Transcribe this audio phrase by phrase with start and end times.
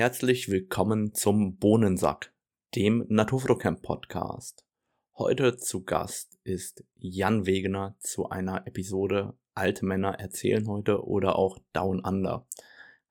[0.00, 2.32] Herzlich willkommen zum Bohnensack,
[2.74, 4.64] dem Naturfotocamp Podcast.
[5.18, 11.58] Heute zu Gast ist Jan Wegener zu einer Episode Alte Männer erzählen heute oder auch
[11.74, 12.46] Down Under.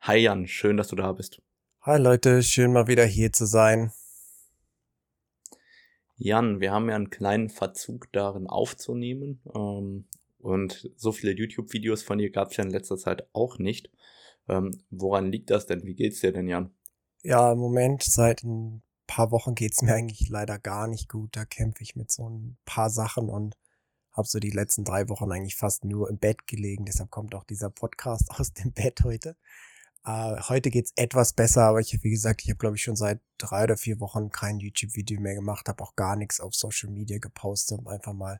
[0.02, 1.44] Hi Jan, schön, dass du da bist.
[1.82, 3.92] Hi Leute, schön mal wieder hier zu sein.
[6.18, 9.44] Jan, wir haben ja einen kleinen Verzug darin aufzunehmen.
[9.54, 10.06] Ähm,
[10.40, 13.92] und so viele YouTube-Videos von dir gab es ja in letzter Zeit auch nicht.
[14.48, 15.84] Ähm, woran liegt das denn?
[15.84, 16.74] Wie geht's dir denn, Jan?
[17.24, 21.36] Ja, im Moment, seit ein paar Wochen geht's mir eigentlich leider gar nicht gut.
[21.36, 23.58] Da kämpfe ich mit so ein paar Sachen und
[24.14, 26.86] habe so die letzten drei Wochen eigentlich fast nur im Bett gelegen.
[26.86, 29.36] Deshalb kommt auch dieser Podcast aus dem Bett heute.
[30.06, 33.20] Äh, heute geht's etwas besser, aber ich, wie gesagt, ich habe glaube ich schon seit
[33.38, 37.20] drei oder vier Wochen kein YouTube-Video mehr gemacht, habe auch gar nichts auf Social Media
[37.20, 38.40] gepostet, um einfach mal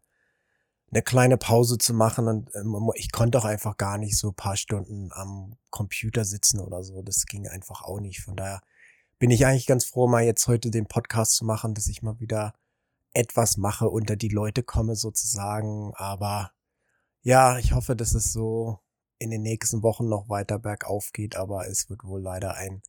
[0.92, 4.56] eine kleine Pause zu machen und ähm, ich konnte auch einfach gar nicht so paar
[4.58, 7.02] Stunden am Computer sitzen oder so.
[7.04, 8.22] Das ging einfach auch nicht.
[8.22, 8.62] Von daher
[9.20, 12.20] bin ich eigentlich ganz froh, mal jetzt heute den Podcast zu machen, dass ich mal
[12.20, 12.54] wieder
[13.14, 15.94] etwas mache, unter die Leute komme sozusagen.
[15.96, 16.52] Aber
[17.22, 18.80] ja, ich hoffe, dass es so
[19.20, 22.82] in den nächsten Wochen noch weiter bergauf geht, aber es wird wohl leider ein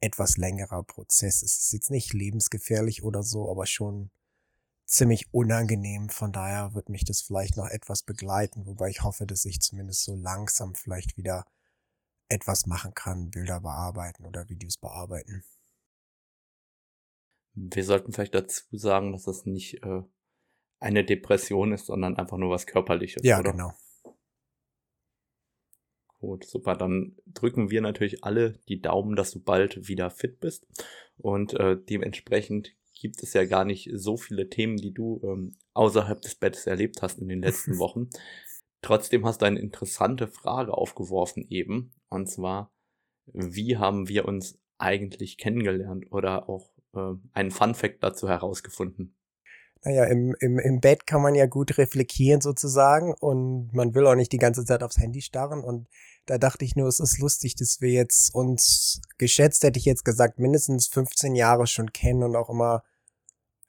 [0.00, 1.42] etwas längerer Prozess.
[1.42, 4.10] Es ist jetzt nicht lebensgefährlich oder so, aber schon
[4.86, 6.08] ziemlich unangenehm.
[6.08, 10.04] Von daher wird mich das vielleicht noch etwas begleiten, wobei ich hoffe, dass ich zumindest
[10.04, 11.44] so langsam vielleicht wieder
[12.28, 15.44] etwas machen kann, Bilder bearbeiten oder Videos bearbeiten.
[17.54, 20.02] Wir sollten vielleicht dazu sagen, dass das nicht äh,
[20.80, 23.22] eine Depression ist, sondern einfach nur was Körperliches.
[23.24, 23.52] Ja, oder?
[23.52, 23.72] genau.
[26.18, 26.74] Gut, super.
[26.74, 30.66] Dann drücken wir natürlich alle die Daumen, dass du bald wieder fit bist.
[31.18, 36.20] Und äh, dementsprechend gibt es ja gar nicht so viele Themen, die du ähm, außerhalb
[36.22, 38.08] des Bettes erlebt hast in den letzten Wochen.
[38.80, 41.92] Trotzdem hast du eine interessante Frage aufgeworfen eben.
[42.08, 42.72] Und zwar,
[43.26, 49.16] wie haben wir uns eigentlich kennengelernt oder auch äh, einen Fun Fact dazu herausgefunden?
[49.82, 54.14] Naja, im, im, im Bett kann man ja gut reflektieren sozusagen und man will auch
[54.14, 55.88] nicht die ganze Zeit aufs Handy starren und
[56.26, 60.04] da dachte ich nur, es ist lustig, dass wir jetzt uns geschätzt, hätte ich jetzt
[60.04, 62.82] gesagt, mindestens 15 Jahre schon kennen und auch immer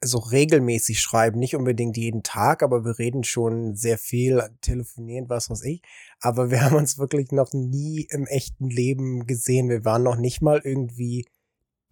[0.02, 5.50] so regelmäßig schreiben, nicht unbedingt jeden Tag, aber wir reden schon sehr viel, telefonieren, was
[5.50, 5.82] weiß ich.
[6.20, 9.68] Aber wir haben uns wirklich noch nie im echten Leben gesehen.
[9.68, 11.26] Wir waren noch nicht mal irgendwie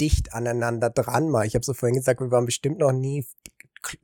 [0.01, 1.47] dicht aneinander dran mal.
[1.47, 3.27] Ich habe so vorhin gesagt, wir waren bestimmt noch nie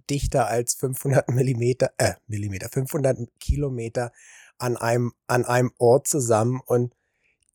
[0.09, 4.13] dichter als 500 Millimeter, äh, Millimeter, 500 Kilometer
[4.59, 6.95] an einem, an einem Ort zusammen und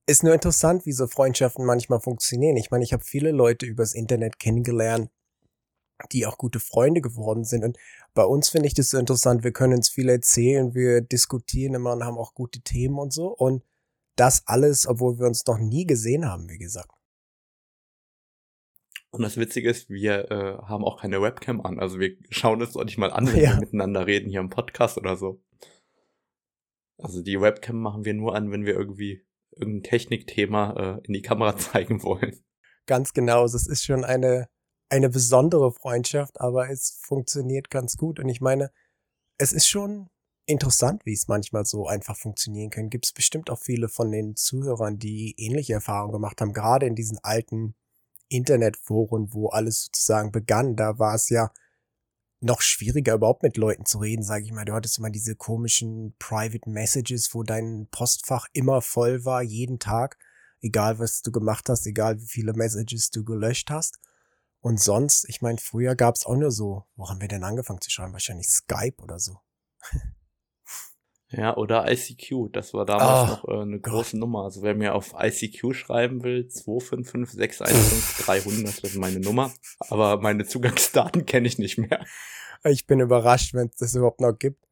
[0.07, 2.57] ist nur interessant, wie so Freundschaften manchmal funktionieren.
[2.57, 5.09] Ich meine, ich habe viele Leute übers Internet kennengelernt,
[6.11, 7.63] die auch gute Freunde geworden sind.
[7.63, 7.77] Und
[8.13, 9.43] bei uns finde ich das so interessant.
[9.43, 13.27] Wir können uns viel erzählen, wir diskutieren immer und haben auch gute Themen und so.
[13.27, 13.63] Und
[14.15, 16.91] das alles, obwohl wir uns noch nie gesehen haben, wie gesagt.
[19.15, 21.79] Und das Witzige ist, wir äh, haben auch keine Webcam an.
[21.79, 23.53] Also wir schauen uns auch nicht mal an, wenn ja.
[23.53, 25.41] wir miteinander reden hier im Podcast oder so.
[26.97, 31.21] Also die Webcam machen wir nur an, wenn wir irgendwie irgendein Technikthema äh, in die
[31.21, 32.37] Kamera zeigen wollen.
[32.85, 33.45] Ganz genau.
[33.45, 34.47] Es ist schon eine,
[34.89, 38.19] eine besondere Freundschaft, aber es funktioniert ganz gut.
[38.19, 38.71] Und ich meine,
[39.37, 40.09] es ist schon
[40.45, 42.89] interessant, wie es manchmal so einfach funktionieren kann.
[42.89, 46.95] Gibt es bestimmt auch viele von den Zuhörern, die ähnliche Erfahrungen gemacht haben, gerade in
[46.95, 47.75] diesen alten
[48.27, 51.51] Internetforen, wo alles sozusagen begann, da war es ja
[52.41, 54.65] noch schwieriger überhaupt mit Leuten zu reden, sage ich mal.
[54.65, 60.17] Du hattest immer diese komischen Private Messages, wo dein Postfach immer voll war, jeden Tag,
[60.61, 63.99] egal was du gemacht hast, egal wie viele Messages du gelöscht hast.
[64.59, 67.81] Und sonst, ich meine, früher gab es auch nur so, wo haben wir denn angefangen
[67.81, 68.13] zu schreiben?
[68.13, 69.39] Wahrscheinlich Skype oder so.
[71.37, 74.19] Ja, oder ICQ, das war damals oh, noch äh, eine große Gott.
[74.19, 74.43] Nummer.
[74.43, 79.51] Also wer mir auf ICQ schreiben will, 255 das ist meine Nummer.
[79.79, 82.05] Aber meine Zugangsdaten kenne ich nicht mehr.
[82.63, 84.63] Ich bin überrascht, wenn es das überhaupt noch gibt.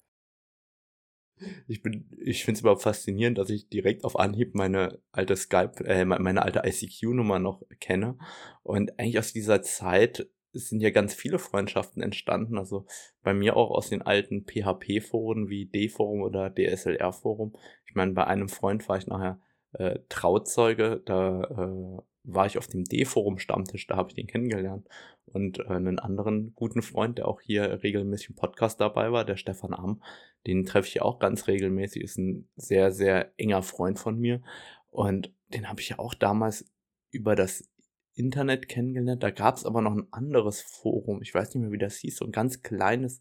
[1.67, 5.83] Ich bin, ich finde es überhaupt faszinierend, dass ich direkt auf Anhieb meine alte Skype,
[5.85, 8.17] äh, meine alte ICQ-Nummer noch kenne.
[8.61, 12.57] Und eigentlich aus dieser Zeit sind ja ganz viele Freundschaften entstanden.
[12.57, 12.85] Also
[13.23, 17.55] bei mir auch aus den alten PHP-Foren wie D-Forum oder DSLR-Forum.
[17.87, 19.39] Ich meine, bei einem Freund war ich nachher
[19.73, 24.87] äh, Trauzeuge, da äh, war ich auf dem D-Forum-Stammtisch, da habe ich den kennengelernt.
[25.25, 29.37] Und äh, einen anderen guten Freund, der auch hier regelmäßig im Podcast dabei war, der
[29.37, 30.01] Stefan Amm,
[30.47, 34.41] den treffe ich auch ganz regelmäßig, ist ein sehr, sehr enger Freund von mir.
[34.89, 36.71] Und den habe ich ja auch damals
[37.11, 37.69] über das
[38.13, 39.23] Internet kennengelernt.
[39.23, 41.21] Da gab es aber noch ein anderes Forum.
[41.21, 42.17] Ich weiß nicht mehr, wie das hieß.
[42.17, 43.19] So ein ganz kleines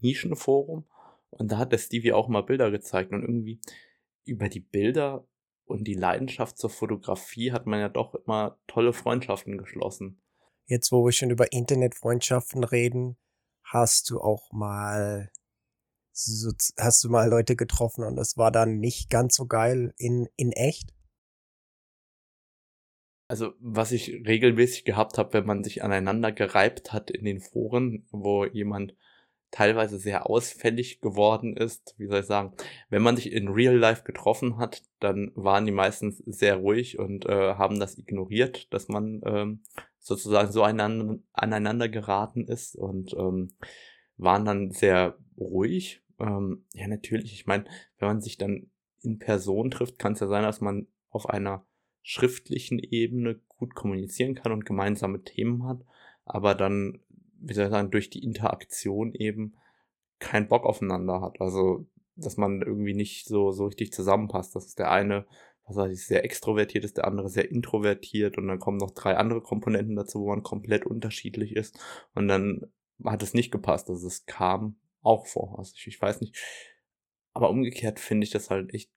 [0.00, 0.86] Nischenforum.
[1.30, 3.12] Und da hat der Stevie auch mal Bilder gezeigt.
[3.12, 3.60] Und irgendwie
[4.24, 5.26] über die Bilder
[5.64, 10.20] und die Leidenschaft zur Fotografie hat man ja doch immer tolle Freundschaften geschlossen.
[10.66, 13.16] Jetzt, wo wir schon über Internetfreundschaften reden,
[13.62, 15.30] hast du auch mal
[16.76, 20.52] hast du mal Leute getroffen und das war dann nicht ganz so geil in, in
[20.52, 20.92] echt?
[23.30, 28.04] Also, was ich regelmäßig gehabt habe, wenn man sich aneinander gereibt hat in den Foren,
[28.10, 28.96] wo jemand
[29.52, 32.56] teilweise sehr ausfällig geworden ist, wie soll ich sagen,
[32.88, 37.24] wenn man sich in Real Life getroffen hat, dann waren die meistens sehr ruhig und
[37.26, 39.62] äh, haben das ignoriert, dass man ähm,
[40.00, 43.52] sozusagen so einander, aneinander geraten ist und ähm,
[44.16, 46.02] waren dann sehr ruhig.
[46.18, 47.62] Ähm, ja, natürlich, ich meine,
[48.00, 48.72] wenn man sich dann
[49.02, 51.64] in Person trifft, kann es ja sein, dass man auf einer
[52.02, 55.84] schriftlichen Ebene gut kommunizieren kann und gemeinsame Themen hat,
[56.24, 57.00] aber dann,
[57.38, 59.54] wie soll ich sagen, durch die Interaktion eben
[60.18, 61.40] keinen Bock aufeinander hat.
[61.40, 64.54] Also, dass man irgendwie nicht so, so richtig zusammenpasst.
[64.54, 65.26] Das ist der eine,
[65.66, 69.16] was weiß ich, sehr extrovertiert ist, der andere sehr introvertiert und dann kommen noch drei
[69.16, 71.78] andere Komponenten dazu, wo man komplett unterschiedlich ist
[72.14, 72.70] und dann
[73.04, 73.88] hat es nicht gepasst.
[73.88, 75.58] Also es kam auch vor.
[75.58, 76.36] Also ich, ich weiß nicht.
[77.32, 78.90] Aber umgekehrt finde ich das halt echt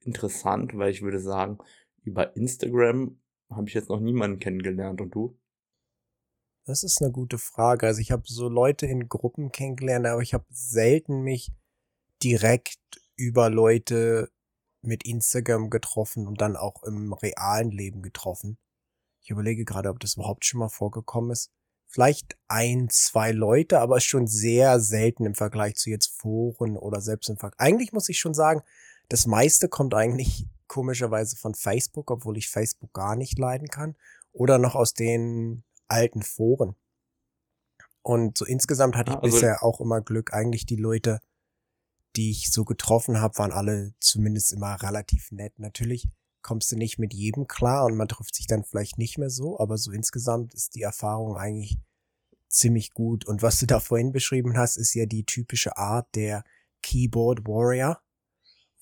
[0.00, 1.58] interessant, weil ich würde sagen,
[2.06, 3.20] über Instagram
[3.50, 5.00] habe ich jetzt noch niemanden kennengelernt.
[5.00, 5.38] Und du?
[6.64, 7.86] Das ist eine gute Frage.
[7.86, 11.52] Also ich habe so Leute in Gruppen kennengelernt, aber ich habe selten mich
[12.22, 12.78] direkt
[13.16, 14.30] über Leute
[14.82, 18.58] mit Instagram getroffen und dann auch im realen Leben getroffen.
[19.22, 21.50] Ich überlege gerade, ob das überhaupt schon mal vorgekommen ist.
[21.88, 27.28] Vielleicht ein, zwei Leute, aber schon sehr selten im Vergleich zu jetzt Foren oder selbst
[27.30, 27.60] im Vergleich.
[27.60, 28.62] Eigentlich muss ich schon sagen,
[29.08, 33.96] das meiste kommt eigentlich komischerweise von Facebook, obwohl ich Facebook gar nicht leiden kann.
[34.32, 36.76] Oder noch aus den alten Foren.
[38.02, 40.32] Und so insgesamt hatte ich also, bisher auch immer Glück.
[40.32, 41.20] Eigentlich die Leute,
[42.14, 45.58] die ich so getroffen habe, waren alle zumindest immer relativ nett.
[45.58, 46.08] Natürlich
[46.42, 49.58] kommst du nicht mit jedem klar und man trifft sich dann vielleicht nicht mehr so,
[49.58, 51.78] aber so insgesamt ist die Erfahrung eigentlich
[52.48, 53.26] ziemlich gut.
[53.26, 56.44] Und was du da vorhin beschrieben hast, ist ja die typische Art der
[56.82, 58.00] Keyboard Warrior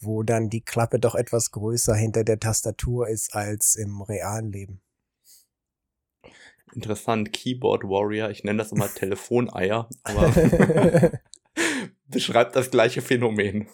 [0.01, 4.81] wo dann die Klappe doch etwas größer hinter der Tastatur ist als im realen Leben.
[6.75, 10.33] Interessant, Keyboard Warrior, ich nenne das immer Telefoneier, aber
[12.09, 13.69] beschreibt das gleiche Phänomen.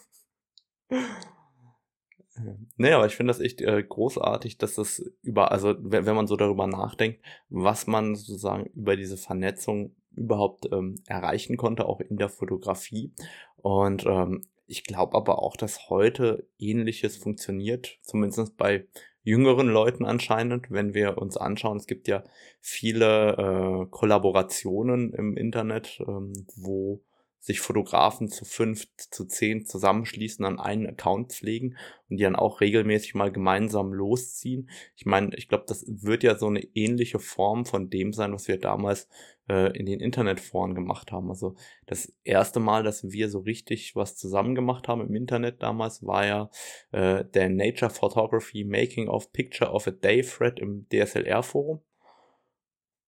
[2.77, 6.27] Naja, aber ich finde das echt äh, großartig, dass das über, also wenn, wenn man
[6.27, 12.17] so darüber nachdenkt, was man sozusagen über diese Vernetzung überhaupt ähm, erreichen konnte, auch in
[12.17, 13.13] der Fotografie.
[13.57, 18.87] Und ähm, ich glaube aber auch, dass heute ähnliches funktioniert, zumindest bei
[19.23, 21.77] jüngeren Leuten anscheinend, wenn wir uns anschauen.
[21.77, 22.23] Es gibt ja
[22.61, 27.03] viele äh, Kollaborationen im Internet, ähm, wo
[27.41, 31.77] sich Fotografen zu fünf, zu zehn zusammenschließen, an einen Account pflegen
[32.09, 34.69] und die dann auch regelmäßig mal gemeinsam losziehen.
[34.95, 38.47] Ich meine, ich glaube, das wird ja so eine ähnliche Form von dem sein, was
[38.47, 39.09] wir damals
[39.49, 41.31] äh, in den Internetforen gemacht haben.
[41.31, 41.55] Also
[41.87, 46.27] das erste Mal, dass wir so richtig was zusammen gemacht haben im Internet damals, war
[46.27, 46.51] ja
[46.93, 51.81] äh, der Nature Photography Making of Picture of a Day Thread im DSLR-Forum.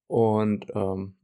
[0.07, 1.17] Und ähm,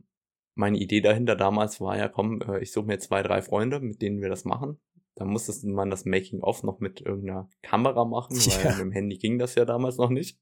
[0.58, 4.02] meine Idee dahinter damals war ja, komm, äh, ich suche mir zwei, drei Freunde, mit
[4.02, 4.78] denen wir das machen.
[5.14, 8.70] Da musste man das Making-of noch mit irgendeiner Kamera machen, weil ja.
[8.70, 10.38] mit dem Handy ging das ja damals noch nicht.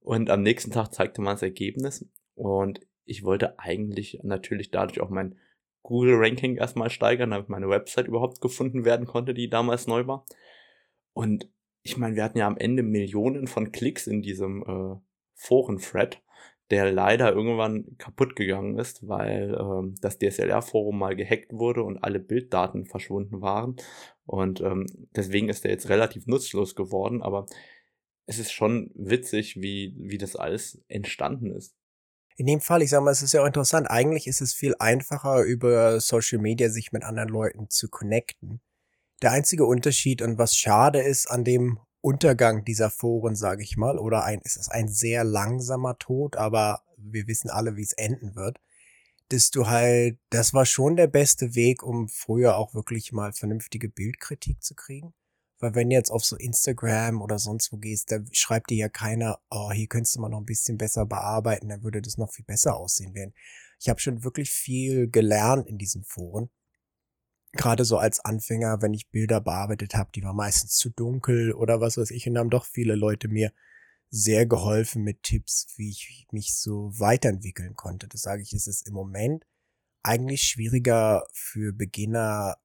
[0.00, 2.06] Und am nächsten Tag zeigte man das Ergebnis.
[2.34, 5.38] Und ich wollte eigentlich natürlich dadurch auch mein
[5.82, 10.26] Google-Ranking erstmal steigern, damit meine Website überhaupt gefunden werden konnte, die damals neu war.
[11.14, 11.50] Und
[11.82, 15.00] ich meine, wir hatten ja am Ende Millionen von Klicks in diesem äh,
[15.34, 16.22] Foren-Thread
[16.70, 22.20] der leider irgendwann kaputt gegangen ist, weil ähm, das DSLR-Forum mal gehackt wurde und alle
[22.20, 23.76] Bilddaten verschwunden waren.
[24.26, 27.46] Und ähm, deswegen ist der jetzt relativ nutzlos geworden, aber
[28.26, 31.76] es ist schon witzig, wie, wie das alles entstanden ist.
[32.36, 33.88] In dem Fall, ich sag mal, es ist ja auch interessant.
[33.88, 38.60] Eigentlich ist es viel einfacher, über Social Media sich mit anderen Leuten zu connecten.
[39.22, 43.98] Der einzige Unterschied und was schade ist an dem Untergang dieser Foren, sage ich mal,
[43.98, 48.36] oder ein, es ist ein sehr langsamer Tod, aber wir wissen alle, wie es enden
[48.36, 48.60] wird,
[49.30, 53.88] dass du halt, das war schon der beste Weg, um früher auch wirklich mal vernünftige
[53.88, 55.14] Bildkritik zu kriegen.
[55.60, 58.88] Weil wenn du jetzt auf so Instagram oder sonst wo gehst, da schreibt dir ja
[58.90, 62.30] keiner, oh, hier könntest du mal noch ein bisschen besser bearbeiten, dann würde das noch
[62.30, 63.32] viel besser aussehen werden.
[63.80, 66.50] Ich habe schon wirklich viel gelernt in diesen Foren
[67.56, 71.80] gerade so als Anfänger, wenn ich Bilder bearbeitet habe, die war meistens zu dunkel oder
[71.80, 73.52] was weiß ich, und haben doch viele Leute mir
[74.10, 78.06] sehr geholfen mit Tipps, wie ich mich so weiterentwickeln konnte.
[78.06, 79.44] Das sage ich, es ist im Moment
[80.04, 82.56] eigentlich schwieriger für Beginner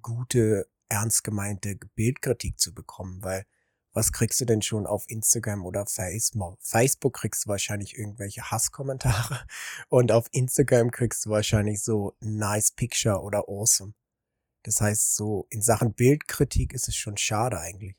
[0.00, 3.44] gute, ernst gemeinte Bildkritik zu bekommen, weil
[3.92, 6.58] Was kriegst du denn schon auf Instagram oder Facebook?
[6.60, 9.40] Facebook kriegst du wahrscheinlich irgendwelche Hasskommentare
[9.88, 13.94] und auf Instagram kriegst du wahrscheinlich so nice picture oder awesome.
[14.66, 17.94] Das heißt, so in Sachen Bildkritik ist es schon schade eigentlich.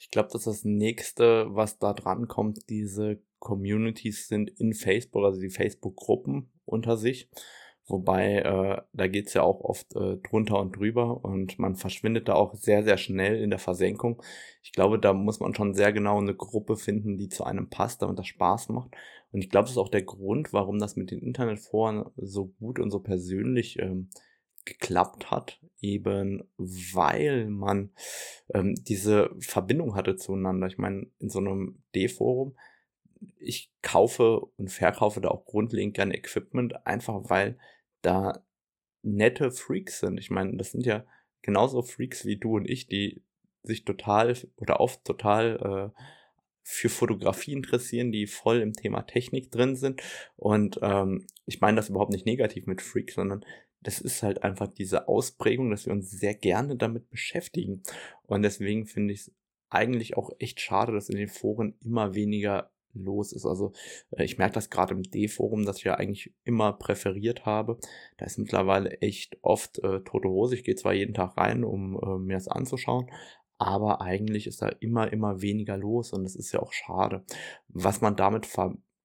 [0.00, 5.40] Ich glaube, dass das nächste, was da dran kommt, diese Communities sind in Facebook, also
[5.40, 7.30] die Facebook-Gruppen unter sich.
[7.86, 12.34] Wobei, äh, da geht's ja auch oft äh, drunter und drüber und man verschwindet da
[12.34, 14.20] auch sehr, sehr schnell in der Versenkung.
[14.62, 18.02] Ich glaube, da muss man schon sehr genau eine Gruppe finden, die zu einem passt,
[18.02, 18.90] damit das Spaß macht.
[19.30, 22.80] Und ich glaube, das ist auch der Grund, warum das mit den Internetforen so gut
[22.80, 24.08] und so persönlich ähm,
[24.64, 27.90] geklappt hat, eben weil man
[28.52, 30.66] ähm, diese Verbindung hatte zueinander.
[30.66, 32.56] Ich meine, in so einem D-Forum,
[33.38, 37.58] ich kaufe und verkaufe da auch grundlegend gerne Equipment, einfach weil
[38.02, 38.44] da
[39.02, 40.18] nette Freaks sind.
[40.18, 41.04] Ich meine, das sind ja
[41.42, 43.22] genauso Freaks wie du und ich, die
[43.62, 46.02] sich total oder oft total äh,
[46.62, 50.02] für Fotografie interessieren, die voll im Thema Technik drin sind.
[50.36, 53.44] Und ähm, ich meine das überhaupt nicht negativ mit Freaks, sondern
[53.84, 57.82] das ist halt einfach diese Ausprägung, dass wir uns sehr gerne damit beschäftigen.
[58.26, 59.32] Und deswegen finde ich es
[59.70, 63.44] eigentlich auch echt schade, dass in den Foren immer weniger los ist.
[63.44, 63.72] Also
[64.12, 67.78] äh, ich merke das gerade im D-Forum, das ich ja eigentlich immer präferiert habe.
[68.16, 70.54] Da ist mittlerweile echt oft äh, tote Hose.
[70.54, 73.10] Ich gehe zwar jeden Tag rein, um äh, mir das anzuschauen,
[73.58, 77.24] aber eigentlich ist da immer, immer weniger los und das ist ja auch schade.
[77.68, 78.46] Was man damit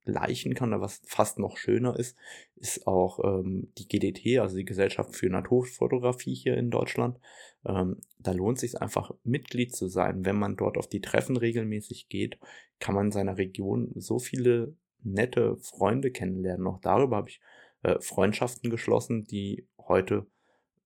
[0.03, 2.17] vergleichen kann, was fast noch schöner ist,
[2.55, 7.19] ist auch ähm, die GDT, also die Gesellschaft für Naturfotografie hier in Deutschland.
[7.65, 10.25] Ähm, da lohnt es sich einfach Mitglied zu sein.
[10.25, 12.39] Wenn man dort auf die Treffen regelmäßig geht,
[12.79, 16.67] kann man in seiner Region so viele nette Freunde kennenlernen.
[16.67, 17.41] Auch darüber habe ich
[17.83, 20.25] äh, Freundschaften geschlossen, die heute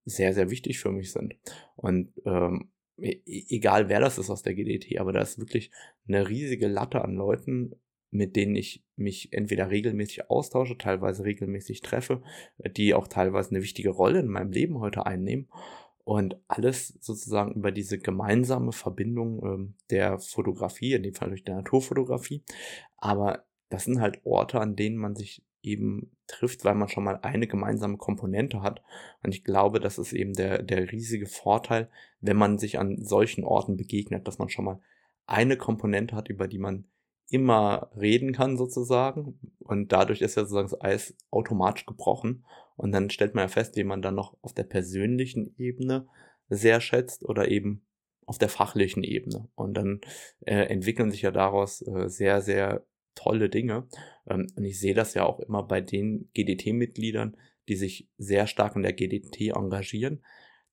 [0.06, 1.36] sehr, sehr wichtig für mich sind.
[1.76, 5.72] Und ähm, e, e, egal wer das ist aus der GDT, aber da ist wirklich
[6.08, 7.74] eine riesige Latte an Leuten,
[8.14, 12.22] mit denen ich mich entweder regelmäßig austausche, teilweise regelmäßig treffe,
[12.78, 15.50] die auch teilweise eine wichtige Rolle in meinem Leben heute einnehmen.
[16.06, 21.56] Und alles sozusagen über diese gemeinsame Verbindung ähm, der Fotografie, in dem Fall durch der
[21.56, 22.44] Naturfotografie.
[22.98, 27.20] Aber das sind halt Orte, an denen man sich eben trifft, weil man schon mal
[27.22, 28.84] eine gemeinsame Komponente hat.
[29.24, 31.90] Und ich glaube, das ist eben der, der riesige Vorteil,
[32.20, 34.82] wenn man sich an solchen Orten begegnet, dass man schon mal
[35.26, 36.86] eine Komponente hat, über die man
[37.34, 39.40] immer reden kann sozusagen.
[39.60, 42.46] Und dadurch ist ja sozusagen das Eis automatisch gebrochen.
[42.78, 46.08] Und dann stellt man ja fest, wie man dann noch auf der persönlichen Ebene
[46.50, 47.84] sehr schätzt oder eben
[48.28, 49.50] auf der fachlichen Ebene.
[49.56, 50.02] Und dann
[50.42, 52.86] äh, entwickeln sich ja daraus äh, sehr, sehr
[53.16, 53.88] tolle Dinge.
[54.28, 57.36] Ähm, und ich sehe das ja auch immer bei den GDT-Mitgliedern,
[57.68, 60.24] die sich sehr stark in der GDT engagieren.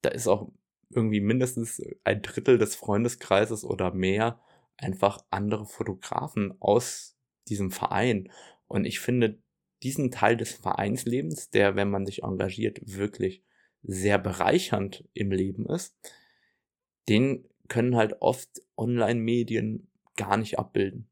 [0.03, 0.53] Da ist auch
[0.91, 4.41] irgendwie mindestens ein Drittel des Freundeskreises oder mehr
[4.81, 7.17] einfach andere Fotografen aus
[7.49, 8.31] diesem Verein.
[8.67, 9.43] Und ich finde
[9.83, 13.45] diesen Teil des Vereinslebens, der, wenn man sich engagiert, wirklich
[13.83, 15.97] sehr bereichernd im Leben ist,
[17.09, 21.09] den können halt oft Online-Medien gar nicht abbilden.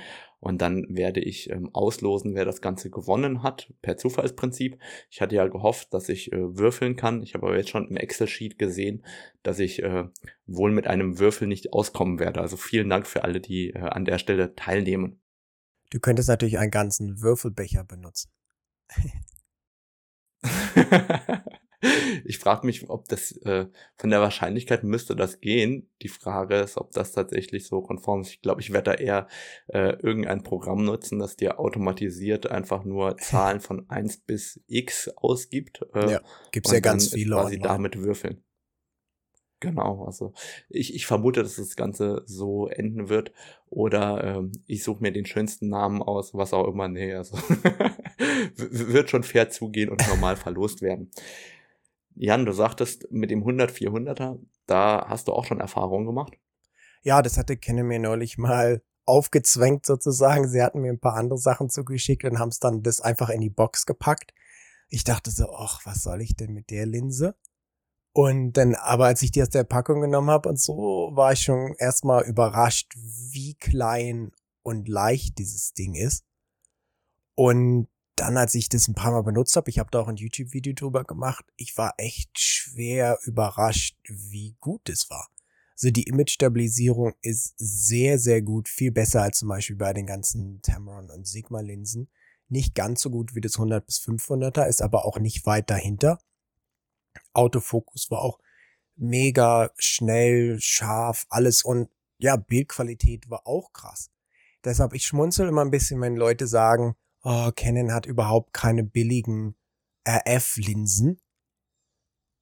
[0.46, 4.78] Und dann werde ich ähm, auslosen, wer das Ganze gewonnen hat, per Zufallsprinzip.
[5.10, 7.20] Ich hatte ja gehofft, dass ich äh, würfeln kann.
[7.24, 9.04] Ich habe aber jetzt schon im Excel-Sheet gesehen,
[9.42, 10.04] dass ich äh,
[10.46, 12.40] wohl mit einem Würfel nicht auskommen werde.
[12.40, 15.20] Also vielen Dank für alle, die äh, an der Stelle teilnehmen.
[15.90, 18.30] Du könntest natürlich einen ganzen Würfelbecher benutzen.
[22.24, 23.66] ich frage mich, ob das äh,
[23.96, 25.88] von der Wahrscheinlichkeit müsste das gehen.
[26.02, 28.30] Die Frage ist, ob das tatsächlich so konform ist.
[28.30, 29.28] Ich glaube, ich werde da eher
[29.68, 35.80] äh, irgendein Programm nutzen, das dir automatisiert einfach nur Zahlen von 1 bis x ausgibt.
[35.94, 36.20] Äh, ja,
[36.52, 37.34] gibt's ja ganz viele.
[37.36, 38.42] Quasi damit würfeln.
[39.60, 40.34] Genau, also
[40.68, 43.32] ich, ich vermute, dass das Ganze so enden wird.
[43.70, 46.88] Oder ähm, ich suche mir den schönsten Namen aus, was auch immer.
[46.88, 47.38] Nee, also
[48.56, 51.10] wird schon fair zugehen und normal verlost werden.
[52.16, 56.32] Jan, du sagtest mit dem 100-400er, da hast du auch schon Erfahrungen gemacht.
[57.02, 60.48] Ja, das hatte Kenne mir neulich mal aufgezwängt sozusagen.
[60.48, 63.40] Sie hatten mir ein paar andere Sachen zugeschickt und haben es dann das einfach in
[63.40, 64.32] die Box gepackt.
[64.88, 67.36] Ich dachte so, ach, was soll ich denn mit der Linse?
[68.12, 71.40] Und dann, aber als ich die aus der Packung genommen habe und so, war ich
[71.40, 74.32] schon erstmal überrascht, wie klein
[74.62, 76.24] und leicht dieses Ding ist.
[77.34, 80.16] Und dann, als ich das ein paar Mal benutzt habe, ich habe da auch ein
[80.16, 85.28] YouTube-Video drüber gemacht, ich war echt schwer überrascht, wie gut es war.
[85.74, 90.62] Also die Image-Stabilisierung ist sehr, sehr gut, viel besser als zum Beispiel bei den ganzen
[90.62, 92.08] Tamron und Sigma-Linsen.
[92.48, 96.18] Nicht ganz so gut wie das 100 bis 500er, ist aber auch nicht weit dahinter.
[97.34, 98.38] Autofokus war auch
[98.96, 104.10] mega schnell, scharf, alles und ja, Bildqualität war auch krass.
[104.64, 106.96] Deshalb, ich schmunzel immer ein bisschen, wenn Leute sagen,
[107.26, 109.56] oh, Canon hat überhaupt keine billigen
[110.08, 111.20] RF-Linsen.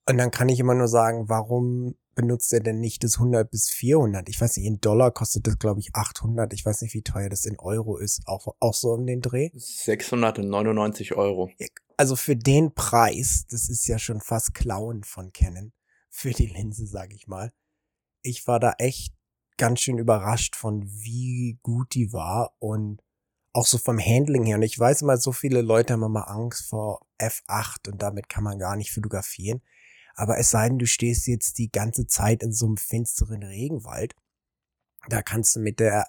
[0.06, 3.70] Und dann kann ich immer nur sagen, warum benutzt er denn nicht das 100 bis
[3.70, 4.28] 400?
[4.28, 6.52] Ich weiß nicht, in Dollar kostet das, glaube ich, 800.
[6.52, 8.28] Ich weiß nicht, wie teuer das in Euro ist.
[8.28, 9.50] Auch, auch so um den Dreh.
[9.54, 11.50] 699 Euro.
[11.96, 15.72] Also für den Preis, das ist ja schon fast Klauen von Canon.
[16.10, 17.50] Für die Linse, sage ich mal.
[18.20, 19.14] Ich war da echt
[19.56, 23.00] ganz schön überrascht von, wie gut die war und
[23.54, 24.56] auch so vom Handling her.
[24.56, 28.44] Und ich weiß immer, so viele Leute haben immer Angst vor F8 und damit kann
[28.44, 29.62] man gar nicht fotografieren.
[30.16, 34.14] Aber es sei denn, du stehst jetzt die ganze Zeit in so einem finsteren Regenwald.
[35.08, 36.06] Da kannst du mit der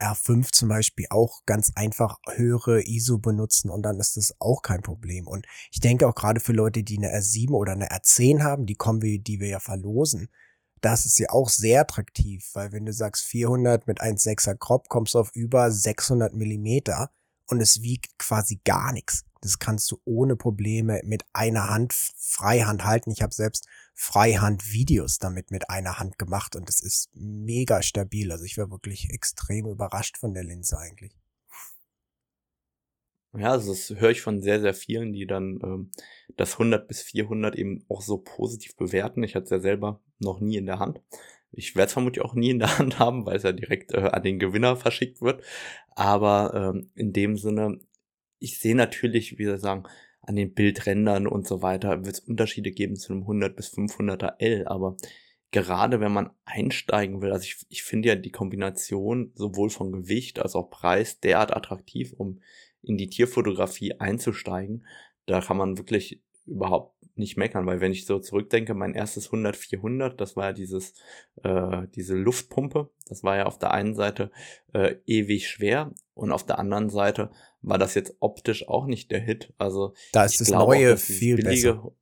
[0.00, 4.82] R5 zum Beispiel auch ganz einfach höhere ISO benutzen und dann ist das auch kein
[4.82, 5.26] Problem.
[5.26, 8.76] Und ich denke auch gerade für Leute, die eine R7 oder eine R10 haben, die
[8.76, 10.28] kommen wir, die wir ja verlosen,
[10.80, 15.14] das ist ja auch sehr attraktiv, weil wenn du sagst 400 mit 1,6er Crop, kommst
[15.14, 17.10] du auf über 600 Millimeter
[17.46, 19.24] und es wiegt quasi gar nichts.
[19.40, 23.10] Das kannst du ohne Probleme mit einer Hand Freihand halten.
[23.10, 28.32] Ich habe selbst Freihand-Videos damit mit einer Hand gemacht und es ist mega stabil.
[28.32, 31.16] Also ich war wirklich extrem überrascht von der Linse eigentlich.
[33.34, 35.90] Ja, also das höre ich von sehr, sehr vielen, die dann ähm,
[36.36, 39.22] das 100 bis 400 eben auch so positiv bewerten.
[39.22, 41.00] Ich hatte es ja selber noch nie in der Hand.
[41.52, 43.98] Ich werde es vermutlich auch nie in der Hand haben, weil es ja direkt äh,
[44.00, 45.42] an den Gewinner verschickt wird.
[45.94, 47.80] Aber ähm, in dem Sinne,
[48.38, 49.84] ich sehe natürlich, wie soll ich sagen,
[50.20, 54.34] an den Bildrändern und so weiter wird es Unterschiede geben zu einem 100 bis 500er
[54.38, 54.68] L.
[54.68, 54.96] Aber
[55.50, 60.38] gerade wenn man einsteigen will, also ich, ich finde ja die Kombination sowohl von Gewicht
[60.38, 62.40] als auch Preis derart attraktiv, um
[62.82, 64.86] in die Tierfotografie einzusteigen.
[65.26, 70.10] Da kann man wirklich überhaupt nicht meckern, weil wenn ich so zurückdenke, mein erstes 100-400,
[70.10, 70.94] das war ja dieses,
[71.42, 74.30] äh, diese Luftpumpe, das war ja auf der einen Seite
[74.72, 79.20] äh, ewig schwer und auf der anderen Seite war das jetzt optisch auch nicht der
[79.20, 79.52] Hit.
[79.58, 81.92] Also da ist das Neue auch, viel billige, besser.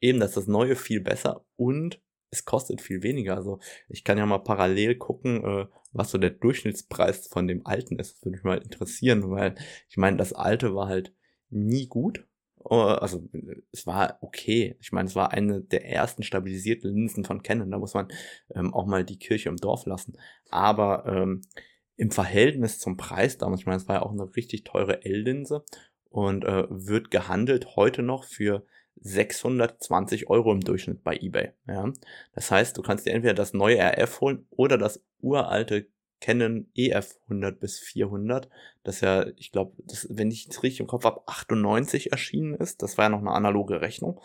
[0.00, 3.36] Eben, das ist das Neue viel besser und es kostet viel weniger.
[3.36, 7.98] Also ich kann ja mal parallel gucken, äh, was so der Durchschnittspreis von dem Alten
[7.98, 8.14] ist.
[8.14, 9.54] Das würde mich mal interessieren, weil
[9.88, 11.14] ich meine, das Alte war halt
[11.50, 12.26] nie gut
[12.70, 13.28] also
[13.72, 14.76] es war okay.
[14.80, 17.70] Ich meine, es war eine der ersten stabilisierten Linsen von Canon.
[17.70, 18.08] Da muss man
[18.54, 20.16] ähm, auch mal die Kirche im Dorf lassen.
[20.50, 21.42] Aber ähm,
[21.96, 25.64] im Verhältnis zum Preis damals, ich meine, es war ja auch eine richtig teure L-Linse
[26.10, 28.64] und äh, wird gehandelt heute noch für
[29.00, 31.52] 620 Euro im Durchschnitt bei eBay.
[31.66, 31.92] Ja?
[32.34, 35.88] Das heißt, du kannst dir entweder das neue RF holen oder das uralte
[36.22, 38.48] Canon EF 100 bis 400,
[38.84, 39.72] das ja, ich glaube,
[40.08, 42.80] wenn ich es richtig im Kopf habe, 98 erschienen ist.
[42.82, 44.20] Das war ja noch eine analoge Rechnung.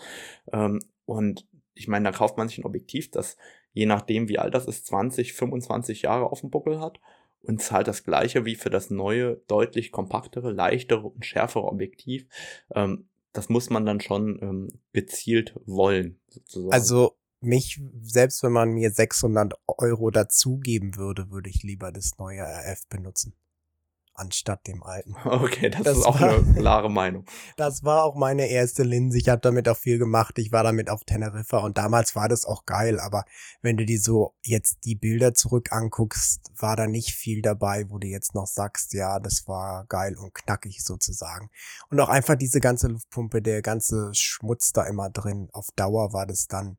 [0.53, 3.35] Ähm, und ich meine, da kauft man sich ein Objektiv, das
[3.73, 6.99] je nachdem, wie alt das ist, 20, 25 Jahre auf dem Buckel hat
[7.41, 12.27] und zahlt das gleiche wie für das neue, deutlich kompaktere, leichtere und schärfere Objektiv.
[12.75, 16.73] Ähm, das muss man dann schon ähm, gezielt wollen, sozusagen.
[16.73, 17.15] Also
[17.47, 22.87] mich, selbst wenn man mir 600 Euro dazugeben würde, würde ich lieber das neue RF
[22.89, 23.33] benutzen
[24.17, 25.15] anstatt dem alten.
[25.25, 27.25] Okay, das, das ist auch war, eine klare Meinung.
[27.57, 29.17] Das war auch meine erste Linse.
[29.17, 30.37] Ich habe damit auch viel gemacht.
[30.39, 32.99] Ich war damit auf Teneriffa und damals war das auch geil.
[32.99, 33.25] Aber
[33.61, 37.99] wenn du dir so jetzt die Bilder zurück anguckst, war da nicht viel dabei, wo
[37.99, 41.49] du jetzt noch sagst, ja, das war geil und knackig sozusagen.
[41.89, 45.49] Und auch einfach diese ganze Luftpumpe, der ganze Schmutz da immer drin.
[45.51, 46.77] Auf Dauer war das dann.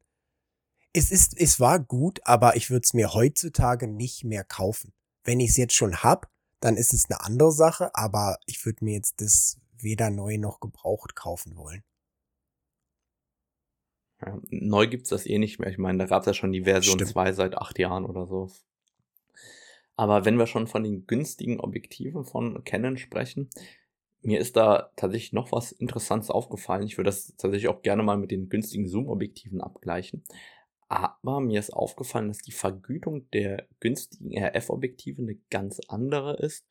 [0.99, 4.93] Es ist, es war gut, aber ich würde es mir heutzutage nicht mehr kaufen.
[5.23, 8.85] Wenn ich es jetzt schon hab, dann ist es eine andere Sache, aber ich würde
[8.85, 11.85] mir jetzt das weder neu noch gebraucht kaufen wollen.
[14.21, 15.71] Ja, neu gibt's das eh nicht mehr.
[15.71, 18.51] Ich meine, da gab's ja schon die Version 2 seit acht Jahren oder so.
[19.95, 23.51] Aber wenn wir schon von den günstigen Objektiven von Canon sprechen,
[24.21, 26.89] mir ist da tatsächlich noch was Interessantes aufgefallen.
[26.89, 30.25] Ich würde das tatsächlich auch gerne mal mit den günstigen Zoom-Objektiven abgleichen.
[30.89, 36.67] Aber mir ist aufgefallen, dass die Vergütung der günstigen RF-Objektive eine ganz andere ist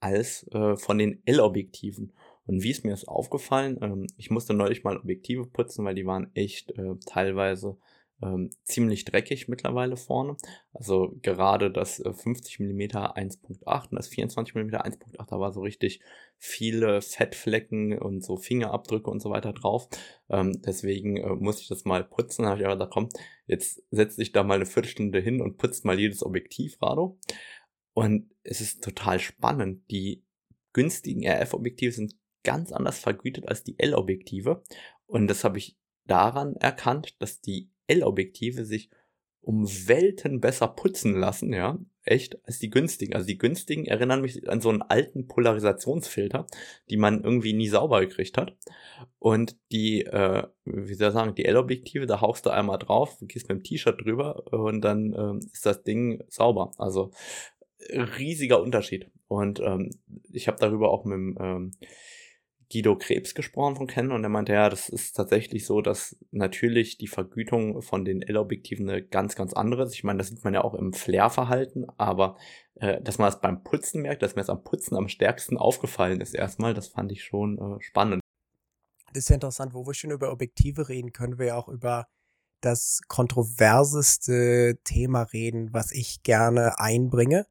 [0.00, 2.12] als äh, von den L-Objektiven.
[2.46, 3.78] Und wie ist mir das aufgefallen?
[3.80, 7.78] Ähm, ich musste neulich mal Objektive putzen, weil die waren echt äh, teilweise
[8.22, 10.36] ähm, ziemlich dreckig mittlerweile vorne.
[10.72, 15.60] Also gerade das äh, 50 mm 1.8 und das 24 mm 1.8, da war so
[15.60, 16.00] richtig
[16.38, 19.88] viele Fettflecken und so Fingerabdrücke und so weiter drauf.
[20.28, 22.44] Ähm, deswegen äh, musste ich das mal putzen.
[22.44, 23.08] Da habe ich aber gesagt, komm,
[23.46, 27.18] jetzt setz dich da mal eine Viertelstunde hin und putzt mal jedes Objektiv, Rado.
[27.94, 29.90] Und es ist total spannend.
[29.90, 30.24] Die
[30.72, 34.62] günstigen RF-Objektive sind ganz anders vergütet als die L-Objektive.
[35.06, 38.90] Und das habe ich daran erkannt, dass die L-Objektive sich
[39.40, 43.14] um Welten besser putzen lassen, ja, echt, als die günstigen.
[43.14, 46.46] Also die günstigen erinnern mich an so einen alten Polarisationsfilter,
[46.90, 48.56] die man irgendwie nie sauber gekriegt hat.
[49.18, 53.48] Und die, äh, wie soll ich sagen, die L-Objektive, da haust du einmal drauf, gehst
[53.48, 56.72] mit dem T-Shirt drüber und dann ähm, ist das Ding sauber.
[56.78, 57.10] Also
[57.90, 59.10] riesiger Unterschied.
[59.28, 59.90] Und ähm,
[60.30, 61.72] ich habe darüber auch mit dem ähm,
[62.72, 66.96] Guido Krebs gesprochen von Canon und er meinte, ja, das ist tatsächlich so, dass natürlich
[66.96, 69.94] die Vergütung von den L-Objektiven eine ganz, ganz andere ist.
[69.94, 72.36] Ich meine, das sieht man ja auch im Flair-Verhalten, aber
[72.76, 76.20] äh, dass man das beim Putzen merkt, dass mir das am Putzen am stärksten aufgefallen
[76.20, 78.22] ist erstmal, das fand ich schon äh, spannend.
[79.12, 82.06] Das ist ja interessant, wo wir schon über Objektive reden, können wir ja auch über
[82.62, 87.46] das kontroverseste Thema reden, was ich gerne einbringe.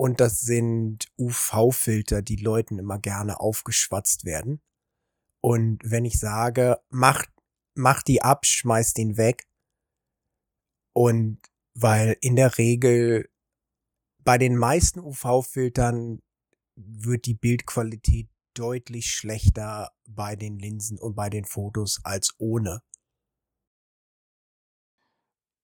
[0.00, 4.62] Und das sind UV-Filter, die Leuten immer gerne aufgeschwatzt werden.
[5.42, 7.26] Und wenn ich sage, mach,
[7.74, 9.46] mach die ab, schmeiß den weg.
[10.94, 11.38] Und
[11.74, 13.28] weil in der Regel
[14.20, 16.22] bei den meisten UV-Filtern
[16.76, 22.80] wird die Bildqualität deutlich schlechter bei den Linsen und bei den Fotos als ohne.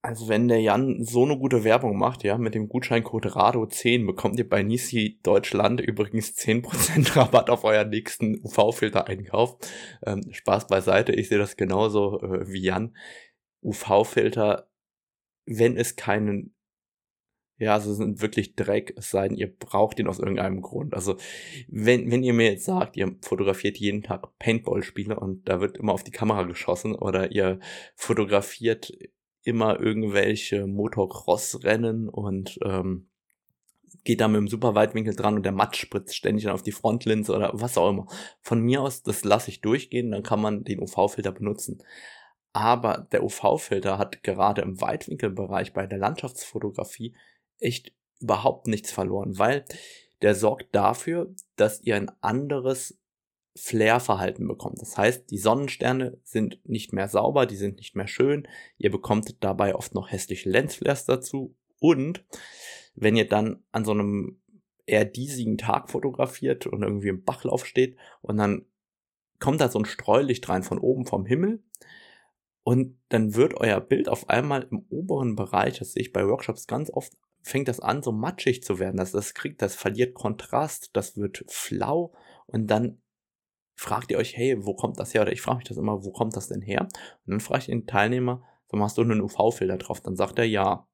[0.07, 4.39] Also wenn der Jan so eine gute Werbung macht, ja, mit dem Gutscheincode RADO10 bekommt
[4.39, 9.57] ihr bei Nisi Deutschland übrigens 10% Rabatt auf euren nächsten UV-Filter-Einkauf.
[10.07, 12.97] Ähm, Spaß beiseite, ich sehe das genauso äh, wie Jan.
[13.63, 14.69] UV-Filter,
[15.45, 16.55] wenn es keinen
[17.59, 20.93] ja, also sind wirklich Dreck, es sei denn, ihr braucht ihn aus irgendeinem Grund.
[20.93, 21.17] Also,
[21.69, 25.95] wenn, wenn ihr mir jetzt sagt, ihr fotografiert jeden Tag Paintball-Spiele und da wird immer
[25.95, 27.59] auf die Kamera geschossen oder ihr
[27.95, 28.93] fotografiert
[29.47, 33.09] immer irgendwelche Motocross-Rennen und ähm,
[34.03, 36.73] geht da mit dem super Weitwinkel dran und der Matsch spritzt ständig dann auf die
[36.73, 38.07] Frontlinse oder was auch immer.
[38.41, 41.83] Von mir aus, das lasse ich durchgehen, dann kann man den UV-Filter benutzen.
[42.53, 47.15] Aber der UV-Filter hat gerade im Weitwinkelbereich bei der Landschaftsfotografie
[47.61, 49.65] echt überhaupt nichts verloren, weil
[50.23, 52.99] der sorgt dafür, dass ihr ein anderes
[53.57, 54.81] Flair-Verhalten bekommt.
[54.81, 58.47] Das heißt, die Sonnensterne sind nicht mehr sauber, die sind nicht mehr schön.
[58.77, 61.57] Ihr bekommt dabei oft noch hässliche Lensflares dazu.
[61.81, 62.25] Und
[62.95, 64.41] wenn ihr dann an so einem
[64.87, 68.67] eher diesigen Tag fotografiert und irgendwie im Bachlauf steht und dann
[69.41, 71.63] kommt da so ein Streulicht rein von oben vom Himmel
[72.63, 76.67] und dann wird euer Bild auf einmal im oberen Bereich, das sehe ich bei Workshops
[76.67, 80.91] ganz oft, fängt das an so matschig zu werden, dass das kriegt, das verliert Kontrast,
[80.95, 82.13] das wird flau
[82.47, 83.01] und dann
[83.77, 85.23] fragt ihr euch, hey, wo kommt das her?
[85.23, 86.83] Oder ich frage mich das immer, wo kommt das denn her?
[87.27, 90.01] Und dann frage ich den Teilnehmer, so machst du einen UV-Filter drauf?
[90.01, 90.89] Dann sagt er ja.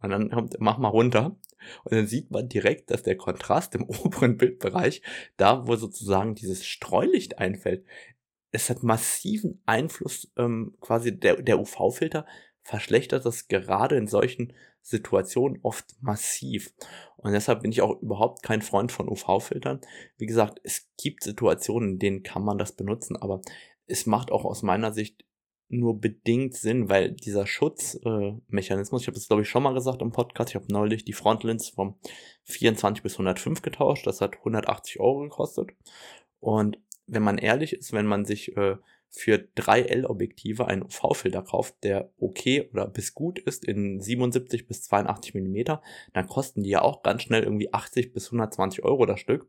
[0.00, 1.36] Und dann kommt, mach mal runter.
[1.84, 5.02] Und dann sieht man direkt, dass der Kontrast im oberen Bildbereich,
[5.36, 7.84] da wo sozusagen dieses Streulicht einfällt,
[8.50, 12.26] es hat massiven Einfluss, ähm, quasi der, der UV-Filter
[12.62, 16.74] verschlechtert das gerade in solchen Situationen oft massiv.
[17.16, 19.80] Und deshalb bin ich auch überhaupt kein Freund von UV-Filtern.
[20.18, 23.40] Wie gesagt, es gibt Situationen, in denen kann man das benutzen, aber
[23.86, 25.24] es macht auch aus meiner Sicht
[25.68, 30.02] nur bedingt Sinn, weil dieser Schutzmechanismus, äh, ich habe das glaube ich schon mal gesagt
[30.02, 31.98] im Podcast, ich habe neulich die Frontlens vom
[32.44, 35.70] 24 bis 105 getauscht, das hat 180 Euro gekostet.
[36.40, 38.76] Und wenn man ehrlich ist, wenn man sich äh,
[39.14, 45.34] für 3L-Objektive einen UV-Filter kauft, der okay oder bis gut ist in 77 bis 82
[45.34, 45.82] Millimeter,
[46.14, 49.48] dann kosten die ja auch ganz schnell irgendwie 80 bis 120 Euro das Stück.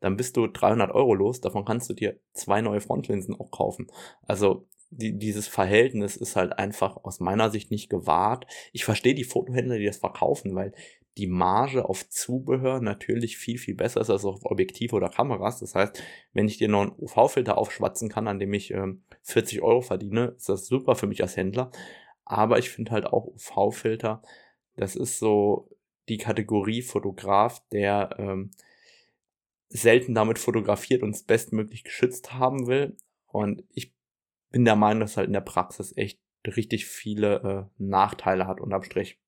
[0.00, 3.86] Dann bist du 300 Euro los, davon kannst du dir zwei neue Frontlinsen auch kaufen.
[4.26, 8.46] Also die, dieses Verhältnis ist halt einfach aus meiner Sicht nicht gewahrt.
[8.72, 10.72] Ich verstehe die Fotohändler, die das verkaufen, weil
[11.18, 15.58] die Marge auf Zubehör natürlich viel, viel besser ist als auf Objektive oder Kameras.
[15.58, 16.02] Das heißt,
[16.32, 20.34] wenn ich dir noch einen UV-Filter aufschwatzen kann, an dem ich ähm, 40 Euro verdiene,
[20.36, 21.72] ist das super für mich als Händler.
[22.24, 24.22] Aber ich finde halt auch UV-Filter,
[24.76, 25.68] das ist so
[26.08, 28.52] die Kategorie Fotograf, der ähm,
[29.68, 32.96] selten damit fotografiert und es bestmöglich geschützt haben will.
[33.26, 33.92] Und ich
[34.50, 38.84] bin der Meinung, dass halt in der Praxis echt richtig viele äh, Nachteile hat unterm
[38.84, 39.18] Strich.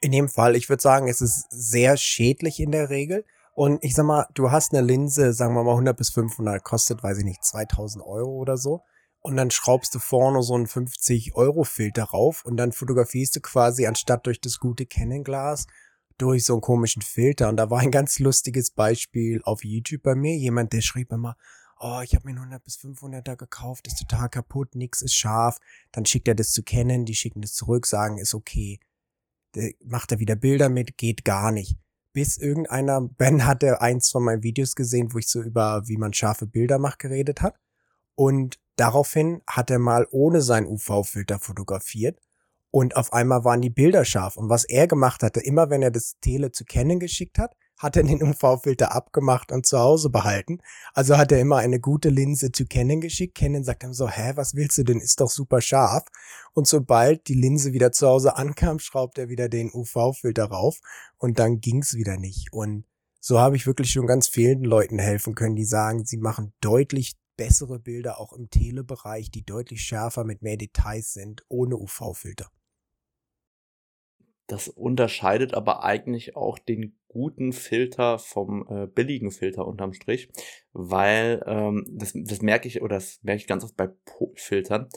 [0.00, 3.24] In dem Fall, ich würde sagen, es ist sehr schädlich in der Regel.
[3.54, 7.02] Und ich sag mal, du hast eine Linse, sagen wir mal 100 bis 500, kostet,
[7.02, 8.82] weiß ich nicht, 2000 Euro oder so.
[9.20, 13.40] Und dann schraubst du vorne so einen 50 Euro Filter rauf und dann fotografierst du
[13.40, 15.66] quasi anstatt durch das gute Canon-Glas
[16.18, 17.48] durch so einen komischen Filter.
[17.48, 20.36] Und da war ein ganz lustiges Beispiel auf YouTube bei mir.
[20.36, 21.36] Jemand, der schrieb immer,
[21.80, 25.58] oh, ich habe mir einen 100 bis 500er gekauft, ist total kaputt, nix ist scharf.
[25.92, 28.80] Dann schickt er das zu Canon, die schicken das zurück, sagen, ist okay
[29.84, 31.76] macht er wieder Bilder mit, geht gar nicht.
[32.12, 36.12] Bis irgendeiner, Ben hatte eins von meinen Videos gesehen, wo ich so über, wie man
[36.12, 37.56] scharfe Bilder macht, geredet hat.
[38.14, 42.20] Und daraufhin hat er mal ohne seinen UV-Filter fotografiert.
[42.70, 44.36] Und auf einmal waren die Bilder scharf.
[44.36, 47.54] Und was er gemacht hatte, immer wenn er das Tele zu Canon geschickt hat,
[47.84, 50.58] hat er den UV-Filter abgemacht und zu Hause behalten.
[50.94, 53.36] Also hat er immer eine gute Linse zu Canon geschickt.
[53.36, 55.00] Canon sagt ihm so, hä, was willst du denn?
[55.00, 56.04] Ist doch super scharf.
[56.54, 60.80] Und sobald die Linse wieder zu Hause ankam, schraubt er wieder den UV-Filter rauf
[61.18, 62.52] und dann ging's wieder nicht.
[62.52, 62.84] Und
[63.20, 67.16] so habe ich wirklich schon ganz vielen Leuten helfen können, die sagen, sie machen deutlich
[67.36, 72.50] bessere Bilder auch im Telebereich, die deutlich schärfer mit mehr Details sind, ohne UV-Filter.
[74.46, 80.28] Das unterscheidet aber eigentlich auch den guten Filter vom äh, billigen Filter unterm Strich,
[80.72, 84.88] weil ähm, das, das merke ich oder das merke ich ganz oft bei Polfiltern,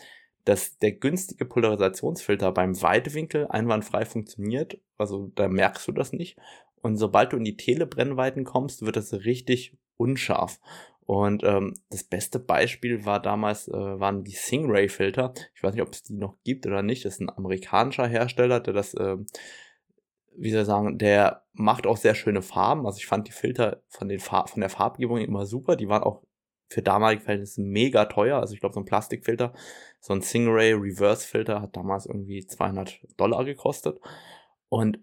[0.44, 6.38] dass der günstige Polarisationsfilter beim Weitwinkel einwandfrei funktioniert, also da merkst du das nicht.
[6.82, 10.60] Und sobald du in die Telebrennweiten kommst, wird das richtig unscharf.
[11.08, 15.34] Und ähm, das beste Beispiel war damals, äh, waren die Stingray-Filter.
[15.56, 17.06] Ich weiß nicht, ob es die noch gibt oder nicht.
[17.06, 19.16] Das ist ein amerikanischer Hersteller, der das, äh,
[20.36, 22.86] wie soll ich sagen, der macht auch sehr schöne Farben.
[22.86, 25.78] Also ich fand die Filter von, den Far von der Farbgebung immer super.
[25.78, 26.24] Die waren auch
[26.68, 28.42] für damalige Verhältnisse mega teuer.
[28.42, 29.54] Also ich glaube, so ein Plastikfilter,
[30.02, 33.98] so ein Stingray Reverse Filter hat damals irgendwie 200 Dollar gekostet.
[34.68, 35.00] Und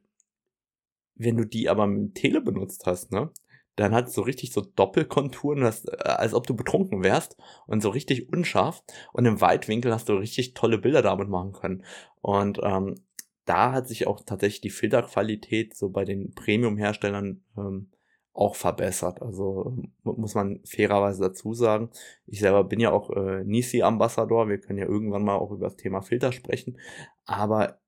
[1.14, 3.30] wenn du die aber mit dem Tele benutzt hast, ne,
[3.76, 7.82] dann hat es so richtig so Doppelkonturen, das, äh, als ob du betrunken wärst und
[7.82, 8.82] so richtig unscharf.
[9.12, 11.84] Und im Weitwinkel hast du richtig tolle Bilder damit machen können.
[12.20, 12.96] Und ähm,
[13.44, 17.90] da hat sich auch tatsächlich die Filterqualität so bei den Premium-Herstellern ähm,
[18.32, 19.22] auch verbessert.
[19.22, 21.90] Also muss man fairerweise dazu sagen.
[22.26, 24.48] Ich selber bin ja auch äh, Nisi-Ambassador.
[24.48, 26.78] Wir können ja irgendwann mal auch über das Thema Filter sprechen.
[27.24, 27.78] Aber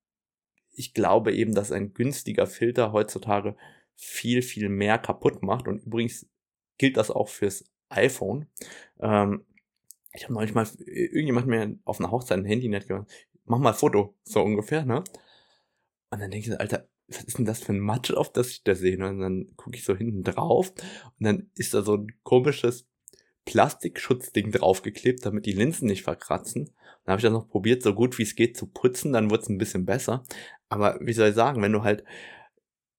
[0.72, 3.56] ich glaube eben, dass ein günstiger Filter heutzutage
[3.96, 5.68] viel, viel mehr kaputt macht.
[5.68, 6.26] Und übrigens
[6.78, 8.46] gilt das auch fürs iPhone.
[9.00, 9.44] Ähm,
[10.12, 13.10] ich habe neulich mal, irgendjemand mir auf einer Hochzeit ein Handy net gemacht,
[13.44, 15.04] mach mal ein Foto, so ungefähr, ne?
[16.10, 18.64] Und dann denke ich, Alter, was ist denn das für ein Matsch, auf das ich
[18.64, 18.96] da sehe?
[19.04, 22.86] Und dann gucke ich so hinten drauf und dann ist da so ein komisches
[23.44, 26.70] Plastikschutzding draufgeklebt, damit die Linsen nicht verkratzen.
[27.04, 29.42] Dann habe ich das noch probiert, so gut wie es geht zu putzen, dann wird
[29.42, 30.24] es ein bisschen besser.
[30.68, 32.02] Aber wie soll ich sagen, wenn du halt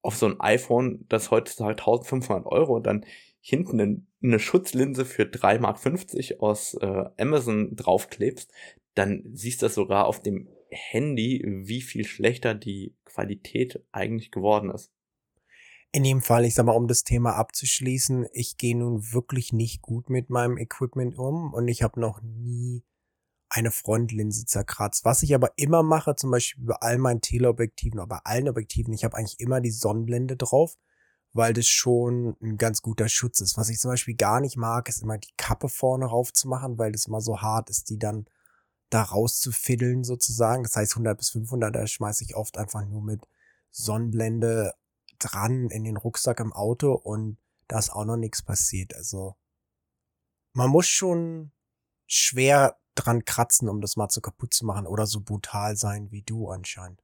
[0.02, 3.06] auf so ein iPhone, das heutzutage 1500 Euro, dann
[3.40, 8.52] hinten eine, Schutzlinse für 3,50 Mark aus äh, Amazon draufklebst,
[8.94, 14.92] dann siehst du sogar auf dem Handy, wie viel schlechter die Qualität eigentlich geworden ist.
[15.94, 19.82] In dem Fall, ich sag mal, um das Thema abzuschließen, ich gehe nun wirklich nicht
[19.82, 22.84] gut mit meinem Equipment um und ich habe noch nie
[23.50, 25.06] eine Frontlinse zerkratzt.
[25.06, 28.94] Was ich aber immer mache, zum Beispiel bei all meinen Teleobjektiven, aber bei allen Objektiven,
[28.94, 30.78] ich habe eigentlich immer die Sonnenblende drauf,
[31.34, 33.58] weil das schon ein ganz guter Schutz ist.
[33.58, 36.78] Was ich zum Beispiel gar nicht mag, ist immer die Kappe vorne rauf zu machen,
[36.78, 38.26] weil das immer so hart ist, die dann
[38.90, 40.64] da rauszufiddeln sozusagen.
[40.64, 43.28] Das heißt 100 bis 500, da schmeiße ich oft einfach nur mit
[43.72, 44.74] Sonnenblende
[45.20, 48.96] dran in den Rucksack im Auto und da ist auch noch nichts passiert.
[48.96, 49.36] Also
[50.54, 51.52] man muss schon
[52.08, 56.24] schwer dran kratzen, um das mal zu kaputt zu machen oder so brutal sein wie
[56.24, 57.02] du anscheinend.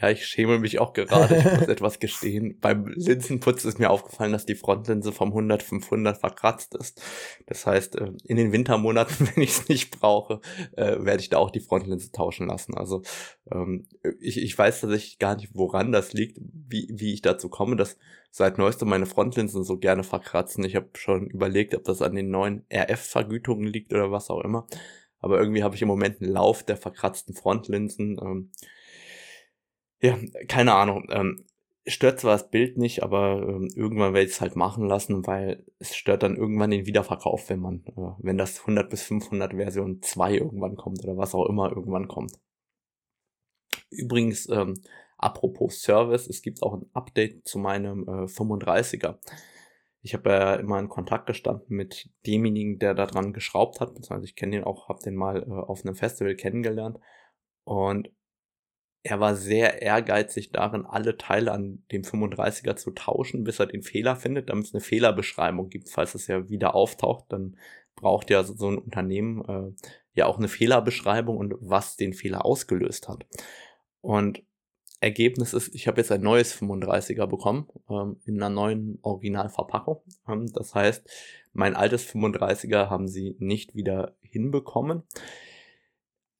[0.00, 2.58] Ja, ich schäme mich auch gerade, ich muss etwas gestehen.
[2.60, 7.02] Beim Linsenputz ist mir aufgefallen, dass die Frontlinse vom 100-500 verkratzt ist.
[7.46, 10.40] Das heißt, äh, in den Wintermonaten, wenn ich es nicht brauche,
[10.76, 12.76] äh, werde ich da auch die Frontlinse tauschen lassen.
[12.76, 13.02] Also
[13.50, 13.88] ähm,
[14.20, 17.96] ich, ich weiß tatsächlich gar nicht, woran das liegt, wie, wie ich dazu komme, dass
[18.30, 20.62] seit neuestem meine Frontlinsen so gerne verkratzen.
[20.62, 24.68] Ich habe schon überlegt, ob das an den neuen RF-Vergütungen liegt oder was auch immer.
[25.18, 28.20] Aber irgendwie habe ich im Moment einen Lauf der verkratzten Frontlinsen.
[28.22, 28.52] Ähm,
[30.00, 31.06] ja, keine Ahnung.
[31.10, 31.44] Ähm,
[31.86, 35.64] stört zwar das Bild nicht, aber ähm, irgendwann werde ich es halt machen lassen, weil
[35.78, 40.02] es stört dann irgendwann den Wiederverkauf, wenn man, äh, wenn das 100 bis 500 Version
[40.02, 42.32] 2 irgendwann kommt oder was auch immer irgendwann kommt.
[43.90, 44.74] Übrigens, ähm,
[45.16, 49.18] apropos Service, es gibt auch ein Update zu meinem äh, 35er.
[50.02, 54.26] Ich habe ja immer in Kontakt gestanden mit demjenigen, der da dran geschraubt hat, beziehungsweise
[54.26, 56.98] ich kenne den auch, habe den mal äh, auf einem Festival kennengelernt.
[57.64, 58.10] Und
[59.08, 63.82] er war sehr ehrgeizig darin, alle Teile an dem 35er zu tauschen, bis er den
[63.82, 65.88] Fehler findet, damit es eine Fehlerbeschreibung gibt.
[65.88, 67.56] Falls es ja wieder auftaucht, dann
[67.96, 73.08] braucht ja so ein Unternehmen äh, ja auch eine Fehlerbeschreibung und was den Fehler ausgelöst
[73.08, 73.26] hat.
[74.02, 74.42] Und
[75.00, 80.02] Ergebnis ist, ich habe jetzt ein neues 35er bekommen, ähm, in einer neuen Originalverpackung.
[80.28, 81.08] Ähm, das heißt,
[81.54, 85.02] mein altes 35er haben sie nicht wieder hinbekommen.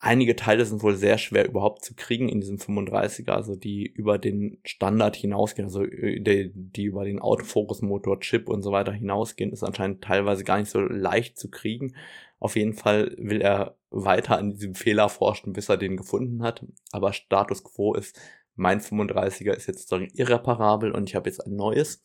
[0.00, 4.16] Einige Teile sind wohl sehr schwer überhaupt zu kriegen in diesem 35er, also die über
[4.18, 9.52] den Standard hinausgehen, also äh, die, die über den Autofokus-Motor, Chip und so weiter hinausgehen,
[9.52, 11.94] ist anscheinend teilweise gar nicht so leicht zu kriegen.
[12.38, 16.64] Auf jeden Fall will er weiter an diesem Fehler forschen, bis er den gefunden hat.
[16.92, 18.20] Aber Status quo ist,
[18.54, 22.02] mein 35er ist jetzt irreparabel und ich habe jetzt ein neues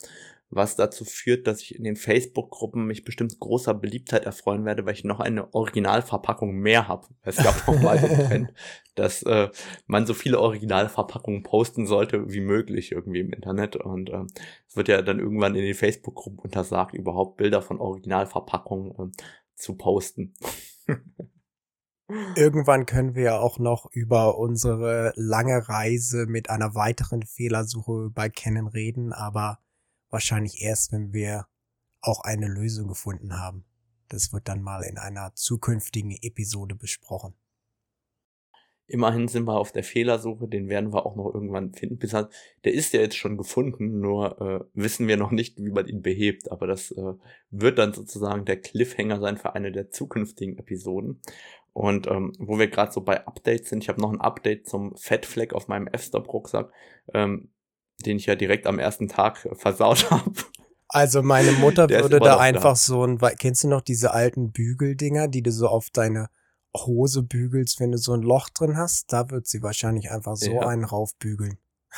[0.56, 4.94] was dazu führt, dass ich in den Facebook-Gruppen mich bestimmt großer Beliebtheit erfreuen werde, weil
[4.94, 7.08] ich noch eine Originalverpackung mehr habe.
[7.22, 8.54] Es gab noch mal den Trend,
[8.96, 9.50] dass äh,
[9.88, 14.24] man so viele Originalverpackungen posten sollte wie möglich irgendwie im Internet und äh,
[14.68, 19.12] es wird ja dann irgendwann in den Facebook-Gruppen untersagt, überhaupt Bilder von Originalverpackungen äh,
[19.56, 20.34] zu posten.
[22.36, 28.30] Irgendwann können wir ja auch noch über unsere lange Reise mit einer weiteren Fehlersuche bei
[28.30, 29.60] Canon reden, aber
[30.14, 31.48] wahrscheinlich erst, wenn wir
[32.00, 33.66] auch eine Lösung gefunden haben.
[34.08, 37.34] Das wird dann mal in einer zukünftigen Episode besprochen.
[38.86, 41.98] Immerhin sind wir auf der Fehlersuche, den werden wir auch noch irgendwann finden.
[42.66, 46.02] Der ist ja jetzt schon gefunden, nur äh, wissen wir noch nicht, wie man ihn
[46.02, 46.52] behebt.
[46.52, 47.14] Aber das äh,
[47.50, 51.22] wird dann sozusagen der Cliffhanger sein für eine der zukünftigen Episoden.
[51.72, 54.96] Und ähm, wo wir gerade so bei Updates sind, ich habe noch ein Update zum
[54.96, 56.72] Fettfleck auf meinem F-Stop-Rucksack.
[57.14, 57.53] Ähm,
[58.06, 60.34] den ich ja direkt am ersten Tag versaut habe.
[60.88, 62.76] Also meine Mutter würde da einfach da.
[62.76, 66.30] so ein, kennst du noch diese alten Bügeldinger, die du so auf deine
[66.76, 69.12] Hose bügelst, wenn du so ein Loch drin hast?
[69.12, 70.68] Da wird sie wahrscheinlich einfach so ja.
[70.68, 71.58] einen raufbügeln.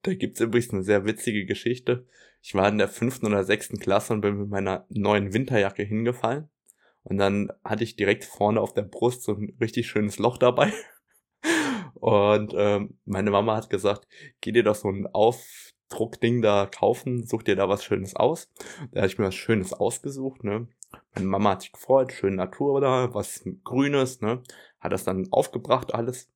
[0.00, 2.06] Da gibt's übrigens eine sehr witzige Geschichte.
[2.40, 6.48] Ich war in der fünften oder sechsten Klasse und bin mit meiner neuen Winterjacke hingefallen.
[7.02, 10.72] Und dann hatte ich direkt vorne auf der Brust so ein richtig schönes Loch dabei.
[12.00, 14.06] Und ähm, meine Mama hat gesagt,
[14.40, 18.50] geh dir doch so ein Aufdruckding da kaufen, such dir da was Schönes aus.
[18.92, 20.68] Da habe ich mir was Schönes ausgesucht, ne.
[21.14, 24.42] Meine Mama hat sich gefreut, schöne Natur da, was Grünes, ne.
[24.80, 26.30] Hat das dann aufgebracht alles.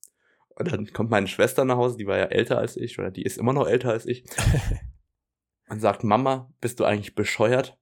[0.48, 3.22] Und dann kommt meine Schwester nach Hause, die war ja älter als ich, oder die
[3.22, 4.24] ist immer noch älter als ich.
[5.68, 7.78] und sagt, Mama, bist du eigentlich bescheuert?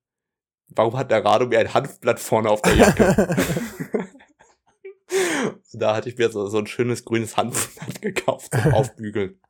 [0.69, 3.37] Warum hat der Rado mir ein Hanfblatt vorne auf der Jacke?
[5.72, 9.40] da hatte ich mir so, so ein schönes grünes Hanfblatt gekauft zum Aufbügeln.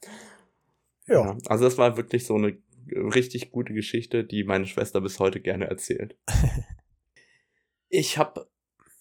[1.06, 1.36] ja.
[1.46, 2.58] Also das war wirklich so eine
[2.92, 6.16] richtig gute Geschichte, die meine Schwester bis heute gerne erzählt.
[7.88, 8.48] ich habe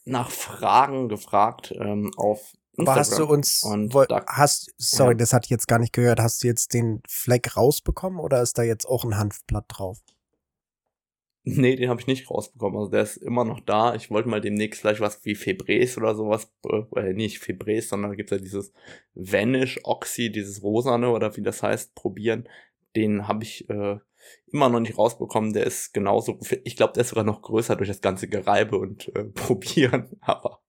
[0.05, 2.87] nach Fragen gefragt ähm, auf Instagram.
[2.87, 5.17] Aber hast du uns, und da, hast, sorry, ja.
[5.17, 8.57] das hatte ich jetzt gar nicht gehört, hast du jetzt den Fleck rausbekommen oder ist
[8.57, 9.99] da jetzt auch ein Hanfblatt drauf?
[11.49, 12.77] Nee, den habe ich nicht rausbekommen.
[12.77, 13.95] Also der ist immer noch da.
[13.95, 16.51] Ich wollte mal demnächst vielleicht was wie Febres oder sowas,
[16.97, 18.73] äh, nicht Febres, sondern da gibt es ja dieses
[19.15, 22.49] Vanish Oxy, dieses Rosane oder wie das heißt, probieren.
[22.97, 23.97] Den habe ich äh,
[24.51, 25.53] immer noch nicht rausbekommen.
[25.53, 29.15] Der ist genauso, ich glaube, der ist sogar noch größer durch das ganze Gereibe und
[29.15, 30.17] äh, Probieren.
[30.19, 30.59] Aber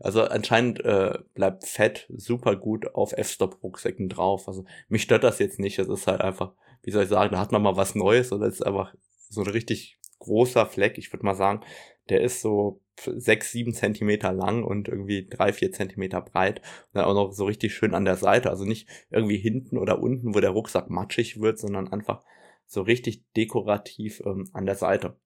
[0.00, 4.48] also anscheinend äh, bleibt Fett super gut auf F-Stop-Rucksäcken drauf.
[4.48, 5.78] Also mich stört das jetzt nicht.
[5.78, 6.52] Es ist halt einfach,
[6.82, 8.92] wie soll ich sagen, da hat man mal was Neues oder ist einfach
[9.28, 10.96] so ein richtig großer Fleck.
[10.96, 11.62] Ich würde mal sagen,
[12.08, 16.60] der ist so sechs, sieben Zentimeter lang und irgendwie drei, vier Zentimeter breit.
[16.60, 18.50] Und dann auch noch so richtig schön an der Seite.
[18.50, 22.22] Also nicht irgendwie hinten oder unten, wo der Rucksack matschig wird, sondern einfach
[22.66, 25.18] so richtig dekorativ ähm, an der Seite.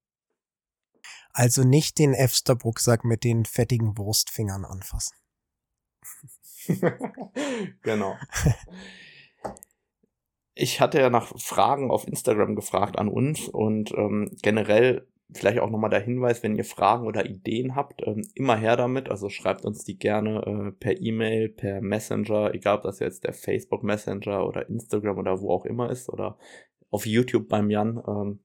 [1.32, 5.16] Also nicht den Efster-Rucksack mit den fettigen Wurstfingern anfassen.
[7.82, 8.16] genau.
[10.54, 15.70] Ich hatte ja nach Fragen auf Instagram gefragt an uns und ähm, generell vielleicht auch
[15.70, 19.10] nochmal der Hinweis, wenn ihr Fragen oder Ideen habt, ähm, immer her damit.
[19.10, 23.32] Also schreibt uns die gerne äh, per E-Mail, per Messenger, egal ob das jetzt der
[23.32, 26.38] Facebook Messenger oder Instagram oder wo auch immer ist oder
[26.90, 28.02] auf YouTube beim Jan.
[28.06, 28.38] Ähm,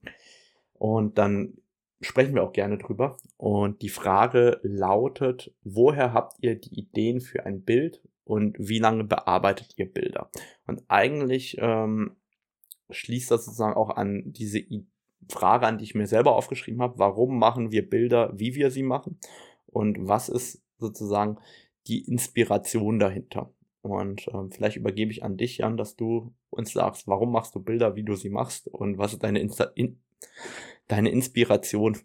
[0.74, 1.54] und dann
[2.02, 3.18] sprechen wir auch gerne drüber.
[3.38, 9.06] Und die Frage lautet, woher habt ihr die Ideen für ein Bild und wie lange
[9.06, 10.30] bearbeitet ihr Bilder?
[10.68, 12.16] Und eigentlich ähm,
[12.92, 14.62] schließt das sozusagen auch an diese
[15.28, 17.00] Frage an, die ich mir selber aufgeschrieben habe.
[17.00, 19.18] Warum machen wir Bilder, wie wir sie machen?
[19.66, 21.40] Und was ist sozusagen
[21.88, 23.52] die Inspiration dahinter?
[23.82, 27.60] Und ähm, vielleicht übergebe ich an dich, Jan, dass du uns sagst, warum machst du
[27.60, 30.00] Bilder, wie du sie machst und was ist deine, Insta in
[30.88, 31.98] deine Inspiration?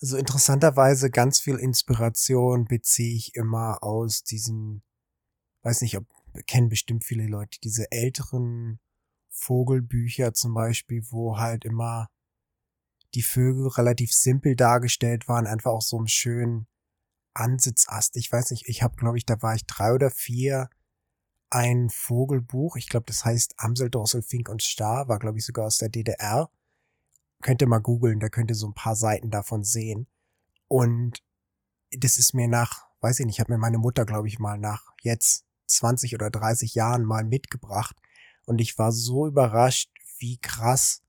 [0.00, 4.82] Also interessanterweise ganz viel Inspiration beziehe ich immer aus diesen,
[5.62, 6.06] weiß nicht, ob
[6.46, 8.80] kennen bestimmt viele Leute, diese älteren
[9.28, 12.08] Vogelbücher zum Beispiel, wo halt immer
[13.14, 16.66] die Vögel relativ simpel dargestellt waren, einfach auch so einem schönen
[17.34, 18.16] Ansitzast.
[18.16, 20.68] Ich weiß nicht, ich habe, glaube ich, da war ich drei oder vier,
[21.50, 25.66] ein Vogelbuch, ich glaube, das heißt Amsel, Drossel, Fink und Star, war, glaube ich, sogar
[25.66, 26.48] aus der DDR.
[27.42, 30.06] Könnt ihr mal googeln, da könnt ihr so ein paar Seiten davon sehen.
[30.68, 31.22] Und
[31.90, 34.92] das ist mir nach, weiß ich nicht, hat mir meine Mutter, glaube ich, mal nach
[35.02, 37.96] jetzt 20 oder 30 Jahren mal mitgebracht.
[38.46, 41.02] Und ich war so überrascht, wie krass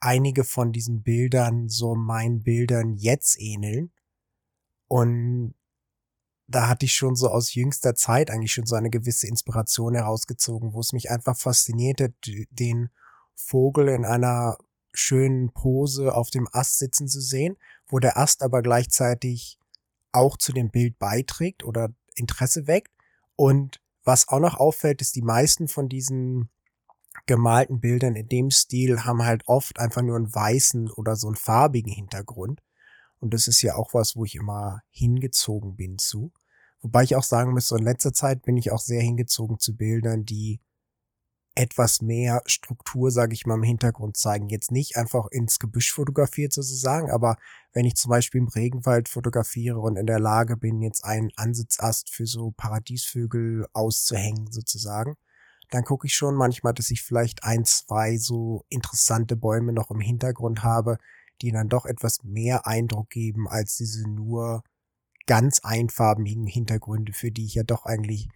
[0.00, 3.92] einige von diesen Bildern so meinen Bildern jetzt ähneln.
[4.88, 5.54] Und
[6.48, 10.74] da hatte ich schon so aus jüngster Zeit eigentlich schon so eine gewisse Inspiration herausgezogen,
[10.74, 12.14] wo es mich einfach faszinierte,
[12.50, 12.90] den
[13.34, 14.58] Vogel in einer
[14.92, 19.58] schönen Pose auf dem Ast sitzen zu sehen, wo der Ast aber gleichzeitig
[20.12, 22.92] auch zu dem Bild beiträgt oder Interesse weckt.
[23.36, 26.50] Und was auch noch auffällt, ist, die meisten von diesen
[27.26, 31.36] gemalten Bildern in dem Stil haben halt oft einfach nur einen weißen oder so einen
[31.36, 32.60] farbigen Hintergrund.
[33.20, 36.32] Und das ist ja auch was, wo ich immer hingezogen bin zu.
[36.80, 39.76] Wobei ich auch sagen muss, so in letzter Zeit bin ich auch sehr hingezogen zu
[39.76, 40.60] Bildern, die
[41.54, 44.48] etwas mehr Struktur, sage ich mal, im Hintergrund zeigen.
[44.48, 47.36] Jetzt nicht einfach ins Gebüsch fotografiert sozusagen, aber
[47.72, 52.10] wenn ich zum Beispiel im Regenwald fotografiere und in der Lage bin, jetzt einen Ansitzast
[52.10, 55.16] für so Paradiesvögel auszuhängen sozusagen,
[55.70, 60.00] dann gucke ich schon manchmal, dass ich vielleicht ein, zwei so interessante Bäume noch im
[60.00, 60.98] Hintergrund habe,
[61.40, 64.62] die dann doch etwas mehr Eindruck geben als diese nur
[65.26, 68.28] ganz einfarbigen Hintergründe, für die ich ja doch eigentlich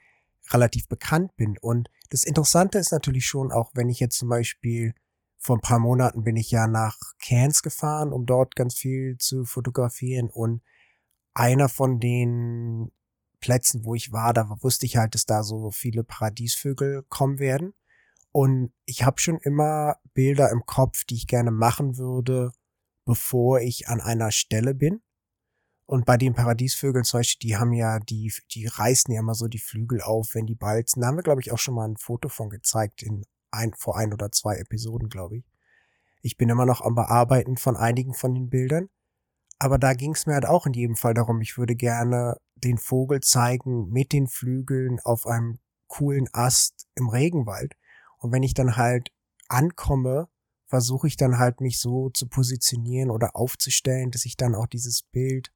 [0.50, 1.56] relativ bekannt bin.
[1.58, 4.94] Und das Interessante ist natürlich schon auch, wenn ich jetzt zum Beispiel
[5.38, 9.44] vor ein paar Monaten bin ich ja nach Cairns gefahren, um dort ganz viel zu
[9.44, 10.62] fotografieren und
[11.34, 12.90] einer von den
[13.40, 17.74] Plätzen, wo ich war, da wusste ich halt, dass da so viele Paradiesvögel kommen werden.
[18.32, 22.52] Und ich habe schon immer Bilder im Kopf, die ich gerne machen würde,
[23.04, 25.00] bevor ich an einer Stelle bin.
[25.86, 29.46] Und bei den Paradiesvögeln zum Beispiel, die haben ja, die, die reißen ja immer so
[29.46, 31.00] die Flügel auf, wenn die balzen.
[31.00, 33.96] Da haben wir, glaube ich, auch schon mal ein Foto von gezeigt in ein, vor
[33.96, 35.44] ein oder zwei Episoden, glaube ich.
[36.22, 38.88] Ich bin immer noch am Bearbeiten von einigen von den Bildern.
[39.58, 42.78] Aber da ging es mir halt auch in jedem Fall darum, ich würde gerne den
[42.78, 47.74] Vogel zeigen mit den Flügeln auf einem coolen Ast im Regenwald.
[48.18, 49.12] Und wenn ich dann halt
[49.48, 50.28] ankomme,
[50.66, 55.02] versuche ich dann halt mich so zu positionieren oder aufzustellen, dass ich dann auch dieses
[55.02, 55.52] Bild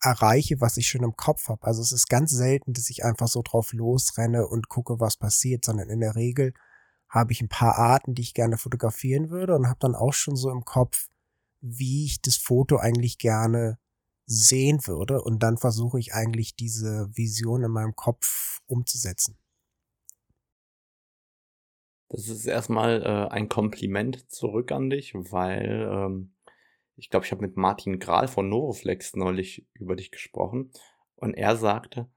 [0.00, 1.66] erreiche, was ich schon im Kopf habe.
[1.66, 5.64] Also es ist ganz selten, dass ich einfach so drauf losrenne und gucke, was passiert,
[5.64, 6.54] sondern in der Regel
[7.08, 10.36] habe ich ein paar Arten, die ich gerne fotografieren würde und habe dann auch schon
[10.36, 11.08] so im Kopf,
[11.60, 13.78] wie ich das Foto eigentlich gerne
[14.26, 19.38] sehen würde und dann versuche ich eigentlich diese Vision in meinem Kopf umzusetzen.
[22.10, 26.34] Das ist erstmal äh, ein Kompliment zurück an dich, weil ähm,
[26.98, 30.72] ich glaube, ich habe mit Martin Grahl von Novoflex neulich über dich gesprochen
[31.16, 32.08] und er sagte,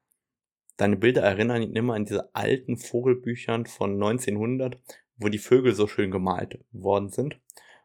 [0.78, 4.80] deine Bilder erinnern ihn immer an diese alten Vogelbüchern von 1900,
[5.18, 7.40] wo die Vögel so schön gemalt worden sind.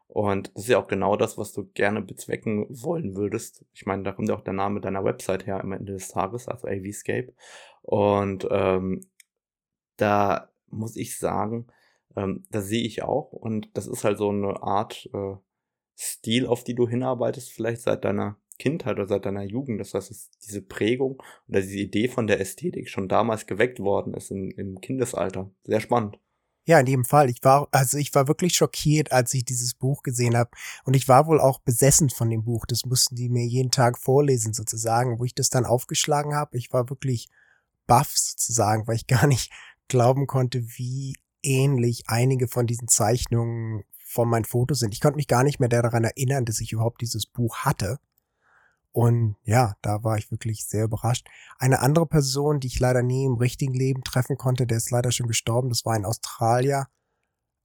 [0.07, 3.65] Und das ist ja auch genau das, was du gerne bezwecken wollen würdest.
[3.73, 6.47] Ich meine, da kommt ja auch der Name deiner Website her am Ende des Tages,
[6.47, 7.33] also AVscape.
[7.83, 9.05] Und ähm,
[9.97, 11.67] da muss ich sagen,
[12.15, 13.31] ähm, da sehe ich auch.
[13.31, 15.35] Und das ist halt so eine Art äh,
[15.97, 19.79] Stil, auf die du hinarbeitest, vielleicht seit deiner Kindheit oder seit deiner Jugend.
[19.79, 24.13] Das heißt, dass diese Prägung oder diese Idee von der Ästhetik schon damals geweckt worden
[24.13, 25.51] ist in, im Kindesalter.
[25.63, 26.19] Sehr spannend.
[26.65, 27.29] Ja, in jedem Fall.
[27.29, 30.51] Ich war, also ich war wirklich schockiert, als ich dieses Buch gesehen habe.
[30.83, 32.65] Und ich war wohl auch besessen von dem Buch.
[32.65, 36.57] Das mussten die mir jeden Tag vorlesen, sozusagen, wo ich das dann aufgeschlagen habe.
[36.57, 37.29] Ich war wirklich
[37.87, 39.51] baff, sozusagen, weil ich gar nicht
[39.87, 44.93] glauben konnte, wie ähnlich einige von diesen Zeichnungen von meinen Fotos sind.
[44.93, 47.99] Ich konnte mich gar nicht mehr daran erinnern, dass ich überhaupt dieses Buch hatte.
[48.93, 51.27] Und ja, da war ich wirklich sehr überrascht.
[51.59, 55.11] Eine andere Person, die ich leider nie im richtigen Leben treffen konnte, der ist leider
[55.11, 56.87] schon gestorben, das war ein Australier,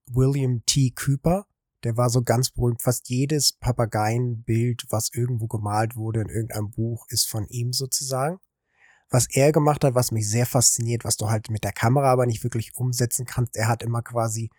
[0.06, 0.90] William T.
[0.90, 1.46] Cooper.
[1.84, 2.82] Der war so ganz berühmt.
[2.82, 8.40] Fast jedes Papageienbild, was irgendwo gemalt wurde in irgendeinem Buch, ist von ihm sozusagen.
[9.10, 12.26] Was er gemacht hat, was mich sehr fasziniert, was du halt mit der Kamera aber
[12.26, 14.50] nicht wirklich umsetzen kannst, er hat immer quasi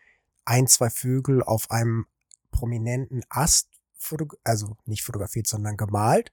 [0.45, 2.05] ein, zwei Vögel auf einem
[2.51, 3.69] prominenten Ast,
[4.43, 6.31] also nicht fotografiert, sondern gemalt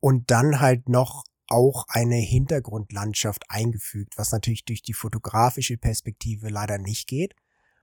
[0.00, 6.78] und dann halt noch auch eine Hintergrundlandschaft eingefügt, was natürlich durch die fotografische Perspektive leider
[6.78, 7.34] nicht geht.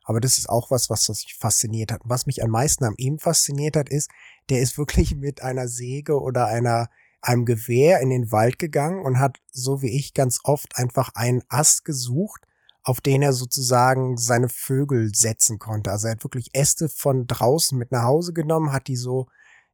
[0.04, 2.02] Aber das ist auch was, was mich fasziniert hat.
[2.04, 4.12] Was mich am meisten an ihm fasziniert hat, ist,
[4.50, 6.90] der ist wirklich mit einer Säge oder einer,
[7.22, 11.42] einem Gewehr in den Wald gegangen und hat, so wie ich, ganz oft einfach einen
[11.50, 12.46] Ast gesucht,
[12.86, 15.92] auf den er sozusagen seine Vögel setzen konnte.
[15.92, 19.26] Also er hat wirklich Äste von draußen mit nach Hause genommen, hat die so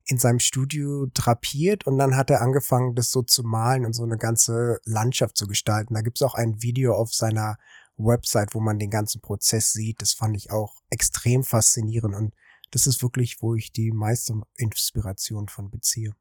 [0.06, 4.04] in seinem Studio drapiert und dann hat er angefangen, das so zu malen und so
[4.04, 5.94] eine ganze Landschaft zu gestalten.
[5.94, 7.58] Da gibt's auch ein Video auf seiner
[7.98, 10.02] Website, wo man den ganzen Prozess sieht.
[10.02, 12.34] Das fand ich auch extrem faszinierend und
[12.72, 16.16] das ist wirklich, wo ich die meiste Inspiration von beziehe.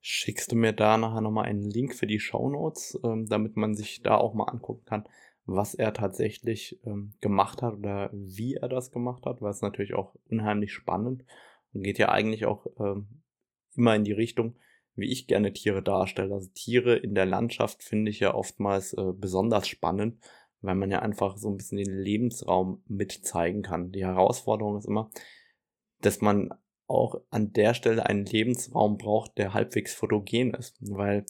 [0.00, 3.74] Schickst du mir da nachher nochmal einen Link für die Show Notes, ähm, damit man
[3.74, 5.08] sich da auch mal angucken kann,
[5.44, 9.94] was er tatsächlich ähm, gemacht hat oder wie er das gemacht hat, weil es natürlich
[9.94, 11.24] auch unheimlich spannend
[11.72, 13.22] und geht ja eigentlich auch ähm,
[13.74, 14.56] immer in die Richtung,
[14.94, 16.34] wie ich gerne Tiere darstelle.
[16.34, 20.20] Also Tiere in der Landschaft finde ich ja oftmals äh, besonders spannend,
[20.60, 23.92] weil man ja einfach so ein bisschen den Lebensraum mit zeigen kann.
[23.92, 25.10] Die Herausforderung ist immer,
[26.00, 26.52] dass man
[26.88, 30.76] auch an der Stelle einen Lebensraum braucht, der halbwegs fotogen ist.
[30.80, 31.26] Weil,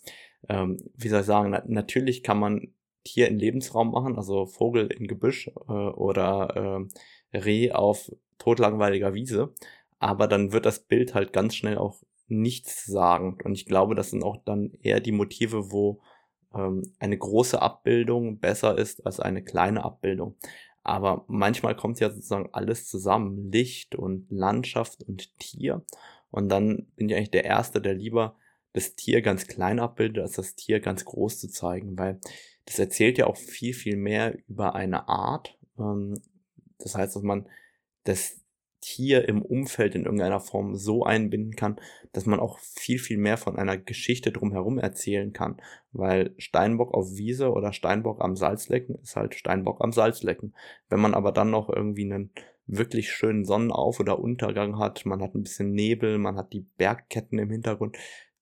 [0.48, 2.72] ähm, wie soll ich sagen, na natürlich kann man
[3.04, 6.88] Tier in Lebensraum machen, also Vogel in Gebüsch äh, oder
[7.32, 9.52] äh, Reh auf totlangweiliger Wiese
[9.98, 13.38] aber dann wird das Bild halt ganz schnell auch nichts sagen.
[13.44, 16.00] Und ich glaube, das sind auch dann eher die Motive, wo
[16.54, 20.36] ähm, eine große Abbildung besser ist als eine kleine Abbildung.
[20.82, 25.84] Aber manchmal kommt ja sozusagen alles zusammen, Licht und Landschaft und Tier.
[26.30, 28.36] Und dann bin ich eigentlich der Erste, der lieber
[28.72, 32.20] das Tier ganz klein abbildet, als das Tier ganz groß zu zeigen, weil
[32.64, 35.58] das erzählt ja auch viel, viel mehr über eine Art.
[35.78, 36.14] Ähm,
[36.78, 37.48] das heißt, dass man
[38.04, 38.40] das
[38.80, 41.80] Tier im Umfeld in irgendeiner Form so einbinden kann,
[42.12, 45.56] dass man auch viel, viel mehr von einer Geschichte drumherum erzählen kann.
[45.92, 50.54] Weil Steinbock auf Wiese oder Steinbock am Salzlecken ist halt Steinbock am Salzlecken.
[50.88, 52.30] Wenn man aber dann noch irgendwie einen
[52.66, 57.38] wirklich schönen Sonnenauf- oder Untergang hat, man hat ein bisschen Nebel, man hat die Bergketten
[57.38, 57.96] im Hintergrund,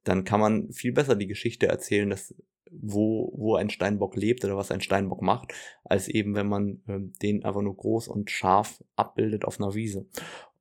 [0.04, 2.34] dann kann man viel besser die Geschichte erzählen, dass
[2.70, 5.52] wo, wo ein Steinbock lebt oder was ein Steinbock macht,
[5.84, 10.06] als eben wenn man ähm, den einfach nur groß und scharf abbildet auf einer Wiese.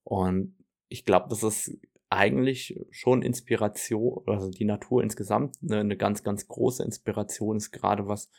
[0.03, 0.55] Und
[0.89, 1.77] ich glaube, das ist
[2.09, 8.07] eigentlich schon Inspiration, also die Natur insgesamt eine, eine ganz, ganz große Inspiration ist, gerade
[8.07, 8.29] was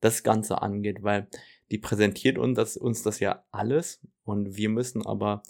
[0.00, 1.28] das Ganze angeht, weil
[1.70, 5.42] die präsentiert uns das, uns das ja alles und wir müssen aber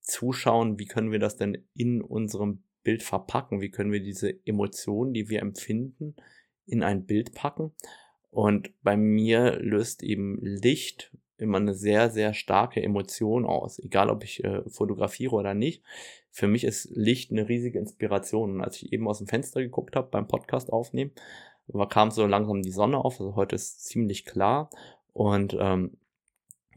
[0.00, 5.12] zuschauen, wie können wir das denn in unserem Bild verpacken, wie können wir diese Emotionen,
[5.12, 6.14] die wir empfinden,
[6.66, 7.72] in ein Bild packen.
[8.30, 13.78] Und bei mir löst eben Licht immer eine sehr, sehr starke Emotion aus.
[13.78, 15.82] Egal, ob ich äh, fotografiere oder nicht.
[16.30, 18.52] Für mich ist Licht eine riesige Inspiration.
[18.54, 21.12] Und als ich eben aus dem Fenster geguckt habe beim Podcast aufnehmen,
[21.88, 23.20] kam so langsam die Sonne auf.
[23.20, 24.70] Also heute ist ziemlich klar.
[25.12, 25.96] Und ähm,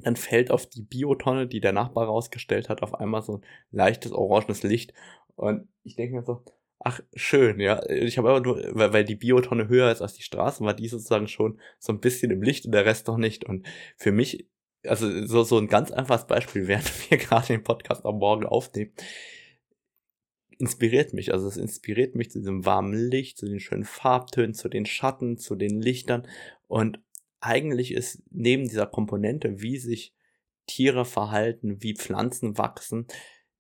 [0.02, 4.12] dann fällt auf die Biotonne, die der Nachbar rausgestellt hat, auf einmal so ein leichtes
[4.12, 4.94] orangenes Licht.
[5.36, 6.42] Und ich denke mir so,
[6.82, 7.86] Ach, schön, ja.
[7.90, 10.88] Ich habe aber nur, weil, weil die Biotonne höher ist als die Straße, war die
[10.88, 13.44] sozusagen schon so ein bisschen im Licht und der Rest noch nicht.
[13.44, 13.68] Und
[13.98, 14.48] für mich,
[14.86, 18.94] also so, so ein ganz einfaches Beispiel, während wir gerade den Podcast am Morgen aufnehmen,
[20.58, 21.34] inspiriert mich.
[21.34, 25.38] Also es inspiriert mich zu diesem warmen Licht, zu den schönen Farbtönen, zu den Schatten,
[25.38, 26.28] zu den Lichtern.
[26.68, 27.02] Und
[27.42, 30.14] eigentlich ist neben dieser Komponente, wie sich
[30.66, 33.08] Tiere verhalten, wie Pflanzen wachsen,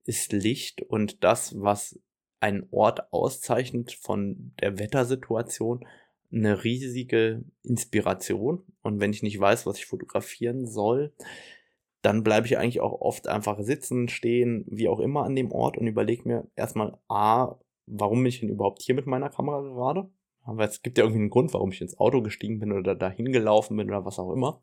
[0.05, 1.99] ist Licht und das, was
[2.39, 5.85] einen Ort auszeichnet von der Wettersituation,
[6.31, 8.63] eine riesige Inspiration.
[8.81, 11.13] Und wenn ich nicht weiß, was ich fotografieren soll,
[12.01, 15.77] dann bleibe ich eigentlich auch oft einfach sitzen, stehen, wie auch immer an dem Ort
[15.77, 17.55] und überlege mir erstmal, a,
[17.87, 20.09] warum bin ich denn überhaupt hier mit meiner Kamera gerade?
[20.43, 23.31] Aber es gibt ja irgendwie einen Grund, warum ich ins Auto gestiegen bin oder dahin
[23.31, 24.61] gelaufen bin oder was auch immer.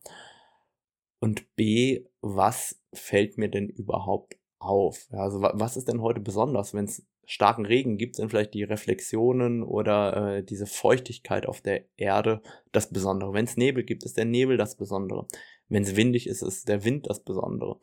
[1.21, 5.07] Und B, was fällt mir denn überhaupt auf?
[5.11, 9.63] Also was ist denn heute besonders, wenn es starken Regen gibt, sind vielleicht die Reflexionen
[9.63, 12.41] oder äh, diese Feuchtigkeit auf der Erde
[12.73, 13.33] das Besondere.
[13.33, 15.27] Wenn es Nebel gibt, ist der Nebel das Besondere.
[15.69, 17.79] Wenn es windig ist, ist der Wind das Besondere.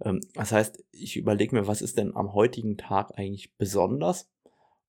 [0.00, 4.30] Ähm, das heißt, ich überlege mir, was ist denn am heutigen Tag eigentlich besonders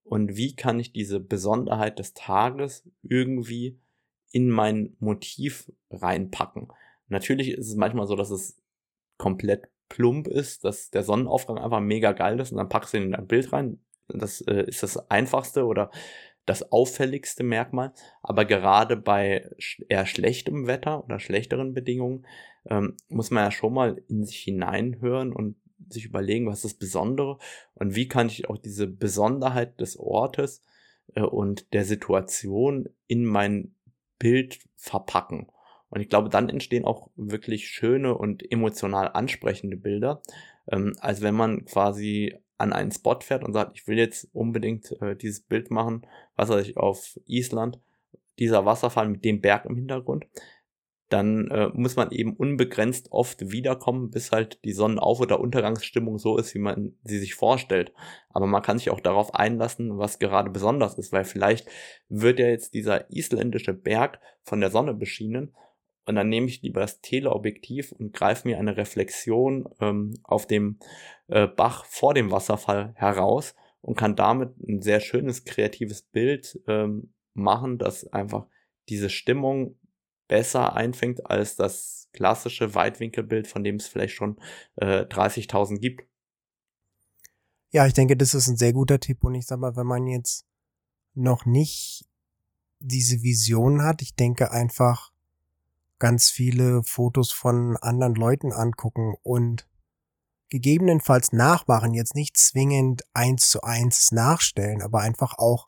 [0.03, 3.79] und wie kann ich diese Besonderheit des Tages irgendwie
[4.31, 6.67] in mein Motiv reinpacken.
[7.07, 8.57] Natürlich ist es manchmal so, dass es
[9.17, 13.03] komplett plump ist, dass der Sonnenaufgang einfach mega geil ist und dann packst du ihn
[13.03, 13.79] in ein Bild rein.
[14.07, 15.91] Das äh, ist das einfachste oder
[16.45, 17.93] das auffälligste Merkmal.
[18.21, 19.49] Aber gerade bei
[19.89, 22.25] eher schlechtem Wetter oder schlechteren Bedingungen
[22.69, 25.55] ähm, muss man ja schon mal in sich hineinhören und
[25.89, 27.37] sich überlegen, was ist das Besondere
[27.73, 30.63] und wie kann ich auch diese Besonderheit des Ortes
[31.13, 33.75] äh, und der Situation in mein
[34.17, 35.47] Bild verpacken.
[35.89, 40.21] Und ich glaube, dann entstehen auch wirklich schöne und emotional ansprechende Bilder,
[40.71, 44.91] ähm, als wenn man quasi an einen Spot fährt und sagt, ich will jetzt unbedingt
[45.01, 47.79] äh, dieses Bild machen, was weiß ich, auf Island,
[48.39, 50.25] dieser Wasserfall mit dem Berg im Hintergrund,
[51.09, 56.37] dann äh, muss man eben unbegrenzt oft wiederkommen, bis halt die Sonnenauf- oder Untergangsstimmung so
[56.37, 57.93] ist, wie man sie sich vorstellt.
[58.29, 61.67] Aber man kann sich auch darauf einlassen, was gerade besonders ist, weil vielleicht
[62.09, 65.53] wird ja jetzt dieser isländische Berg von der Sonne beschienen
[66.05, 70.79] und dann nehme ich lieber das Teleobjektiv und greife mir eine Reflexion ähm, auf dem
[71.27, 77.13] äh, Bach vor dem Wasserfall heraus und kann damit ein sehr schönes kreatives Bild ähm,
[77.33, 78.47] machen, das einfach
[78.89, 79.79] diese Stimmung
[80.27, 84.37] besser einfängt als das klassische Weitwinkelbild, von dem es vielleicht schon
[84.75, 86.07] äh, 30.000 gibt.
[87.71, 90.07] Ja, ich denke, das ist ein sehr guter Tipp und ich sag mal, wenn man
[90.07, 90.45] jetzt
[91.13, 92.07] noch nicht
[92.79, 95.11] diese Vision hat, ich denke einfach,
[95.99, 99.67] ganz viele Fotos von anderen Leuten angucken und
[100.49, 105.67] gegebenenfalls nachmachen, jetzt nicht zwingend eins zu eins nachstellen, aber einfach auch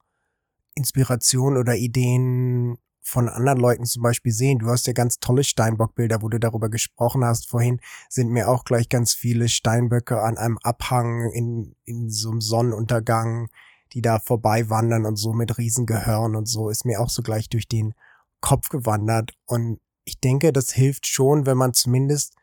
[0.76, 4.60] Inspiration oder Ideen von anderen Leuten zum Beispiel sehen.
[4.60, 7.48] Du hast ja ganz tolle Steinbockbilder, wo du darüber gesprochen hast.
[7.48, 12.42] Vorhin sind mir auch gleich ganz viele Steinböcke an einem Abhang in, in so einem
[12.42, 13.48] Sonnenuntergang,
[13.94, 17.48] die da vorbei wandern und so mit Riesengehörn und so ist mir auch so gleich
[17.48, 17.94] durch den
[18.42, 19.32] Kopf gewandert.
[19.46, 22.34] Und ich denke, das hilft schon, wenn man zumindest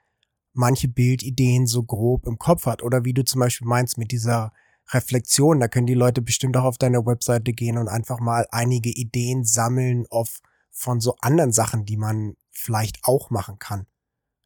[0.53, 2.83] manche Bildideen so grob im Kopf hat.
[2.83, 4.53] Oder wie du zum Beispiel meinst mit dieser
[4.91, 8.91] Reflexion, da können die Leute bestimmt auch auf deine Webseite gehen und einfach mal einige
[8.91, 10.41] Ideen sammeln auf,
[10.71, 13.87] von so anderen Sachen, die man vielleicht auch machen kann.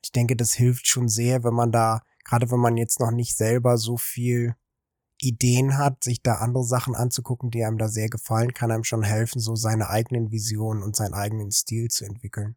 [0.04, 3.36] Ich denke, das hilft schon sehr, wenn man da, gerade wenn man jetzt noch nicht
[3.36, 4.54] selber so viel
[5.20, 9.02] Ideen hat, sich da andere Sachen anzugucken, die einem da sehr gefallen, kann einem schon
[9.02, 12.54] helfen, so seine eigenen Visionen und seinen eigenen Stil zu entwickeln.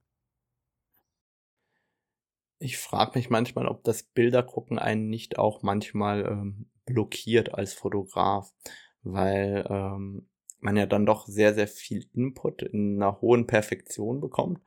[2.63, 8.53] Ich frage mich manchmal, ob das Bildergucken einen nicht auch manchmal ähm, blockiert als Fotograf,
[9.01, 14.61] weil ähm, man ja dann doch sehr, sehr viel Input in einer hohen Perfektion bekommt.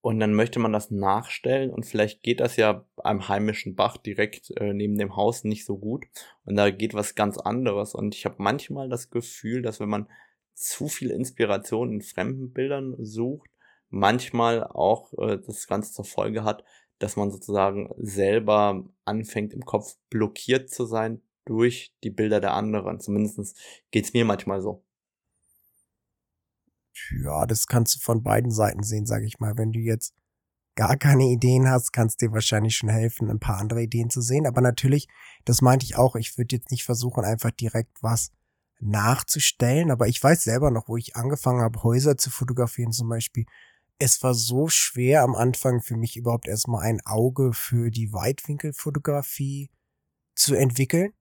[0.00, 4.50] Und dann möchte man das nachstellen und vielleicht geht das ja am heimischen Bach direkt
[4.56, 6.06] äh, neben dem Haus nicht so gut.
[6.44, 7.94] Und da geht was ganz anderes.
[7.94, 10.08] Und ich habe manchmal das Gefühl, dass wenn man
[10.54, 13.48] zu viel Inspiration in fremden Bildern sucht,
[13.90, 16.64] manchmal auch äh, das Ganze zur Folge hat,
[16.98, 23.00] dass man sozusagen selber anfängt im Kopf blockiert zu sein durch die Bilder der anderen.
[23.00, 23.56] Zumindest
[23.90, 24.84] geht's mir manchmal so.
[27.22, 29.56] Ja, das kannst du von beiden Seiten sehen, sage ich mal.
[29.56, 30.14] Wenn du jetzt
[30.74, 34.46] gar keine Ideen hast, kannst dir wahrscheinlich schon helfen, ein paar andere Ideen zu sehen.
[34.46, 35.08] Aber natürlich,
[35.44, 38.30] das meinte ich auch, ich würde jetzt nicht versuchen, einfach direkt was
[38.80, 39.90] nachzustellen.
[39.90, 43.46] Aber ich weiß selber noch, wo ich angefangen habe, Häuser zu fotografieren zum Beispiel,
[43.98, 49.70] es war so schwer am Anfang für mich überhaupt erstmal ein Auge für die Weitwinkelfotografie
[50.34, 51.12] zu entwickeln.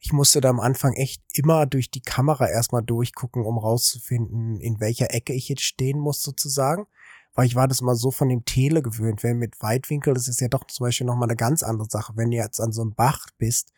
[0.00, 4.80] Ich musste da am Anfang echt immer durch die Kamera erstmal durchgucken, um rauszufinden, in
[4.80, 6.86] welcher Ecke ich jetzt stehen muss sozusagen.
[7.34, 9.22] Weil ich war das mal so von dem Tele gewöhnt.
[9.22, 12.14] Wenn mit Weitwinkel, das ist ja doch zum Beispiel nochmal eine ganz andere Sache.
[12.16, 13.72] Wenn du jetzt an so einem Bach bist,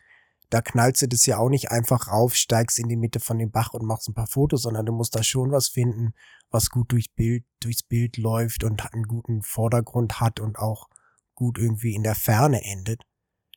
[0.51, 3.51] da knallst du das ja auch nicht einfach rauf, steigst in die Mitte von dem
[3.51, 6.13] Bach und machst ein paar Fotos, sondern du musst da schon was finden,
[6.49, 10.89] was gut durch Bild, durchs Bild läuft und einen guten Vordergrund hat und auch
[11.35, 13.03] gut irgendwie in der Ferne endet.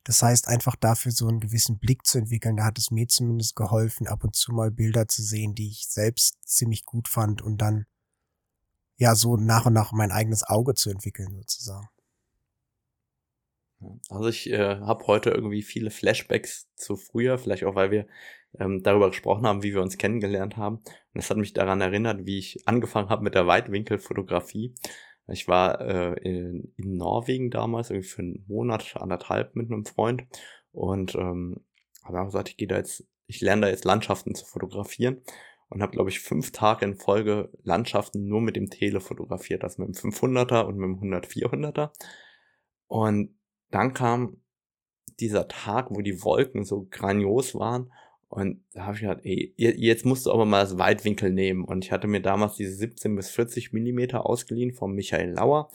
[0.05, 3.57] Das heißt, einfach dafür so einen gewissen Blick zu entwickeln, da hat es mir zumindest
[3.57, 7.59] geholfen, ab und zu mal Bilder zu sehen, die ich selbst ziemlich gut fand und
[7.59, 7.87] dann
[8.97, 11.89] ja so nach und nach mein eigenes Auge zu entwickeln sozusagen.
[14.09, 18.07] Also ich äh, habe heute irgendwie viele Flashbacks zu früher, vielleicht auch weil wir
[18.59, 20.77] ähm, darüber gesprochen haben, wie wir uns kennengelernt haben.
[20.77, 24.75] Und das hat mich daran erinnert, wie ich angefangen habe mit der Weitwinkelfotografie.
[25.29, 30.25] Ich war äh, in, in Norwegen damals, irgendwie für einen Monat, anderthalb mit einem Freund
[30.73, 31.65] und ähm,
[32.05, 35.23] habe auch gesagt, ich gehe da jetzt, ich lerne da jetzt Landschaften zu fotografieren
[35.71, 39.83] und habe, glaube ich, fünf Tage in Folge Landschaften nur mit dem Tele fotografiert, also
[39.83, 41.91] mit dem 500er und mit dem 100 400er.
[42.87, 43.35] Und
[43.71, 44.39] dann kam
[45.21, 47.91] dieser Tag, wo die Wolken so grandios waren
[48.35, 51.63] und da habe ich gedacht, ey, jetzt musst du aber mal das Weitwinkel nehmen.
[51.63, 55.69] Und ich hatte mir damals diese 17 bis 40 Millimeter ausgeliehen von Michael Lauer.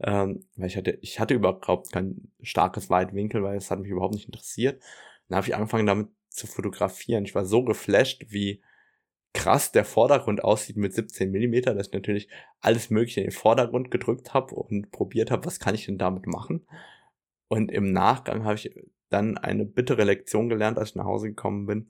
[0.00, 4.14] Ähm, weil ich hatte, ich hatte überhaupt kein starkes Weitwinkel, weil es hat mich überhaupt
[4.14, 4.80] nicht interessiert.
[5.28, 7.24] Dann habe ich angefangen damit zu fotografieren.
[7.24, 8.62] Ich war so geflasht, wie
[9.32, 12.28] krass der Vordergrund aussieht mit 17 Millimeter, dass ich natürlich
[12.60, 16.28] alles Mögliche in den Vordergrund gedrückt habe und probiert habe, was kann ich denn damit
[16.28, 16.64] machen.
[17.54, 18.68] Und im Nachgang habe ich
[19.10, 21.86] dann eine bittere Lektion gelernt, als ich nach Hause gekommen bin.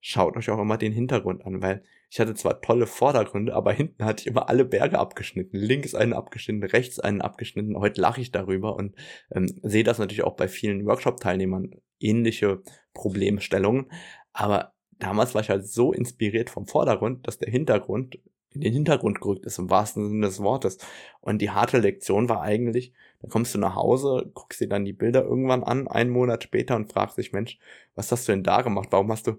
[0.00, 4.04] Schaut euch auch immer den Hintergrund an, weil ich hatte zwar tolle Vordergründe, aber hinten
[4.04, 5.56] hatte ich immer alle Berge abgeschnitten.
[5.56, 7.78] Links einen abgeschnitten, rechts einen abgeschnitten.
[7.78, 8.96] Heute lache ich darüber und
[9.30, 12.60] ähm, sehe das natürlich auch bei vielen Workshop-Teilnehmern ähnliche
[12.92, 13.90] Problemstellungen.
[14.34, 18.18] Aber damals war ich halt so inspiriert vom Vordergrund, dass der Hintergrund
[18.54, 20.76] in den Hintergrund gerückt ist, im wahrsten Sinne des Wortes.
[21.20, 24.92] Und die harte Lektion war eigentlich, da kommst du nach Hause, guckst dir dann die
[24.92, 27.58] Bilder irgendwann an, einen Monat später und fragst dich, Mensch,
[27.94, 28.88] was hast du denn da gemacht?
[28.90, 29.38] Warum hast du,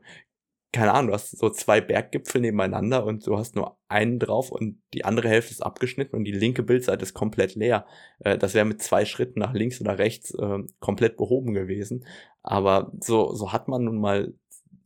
[0.72, 4.82] keine Ahnung, du hast so zwei Berggipfel nebeneinander und du hast nur einen drauf und
[4.94, 7.86] die andere Hälfte ist abgeschnitten und die linke Bildseite ist komplett leer.
[8.20, 12.06] Äh, das wäre mit zwei Schritten nach links oder rechts äh, komplett behoben gewesen.
[12.44, 14.34] Aber so, so hat man nun mal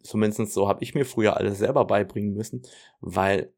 [0.03, 2.63] zumindest so habe ich mir früher alles selber beibringen müssen,
[2.99, 3.53] weil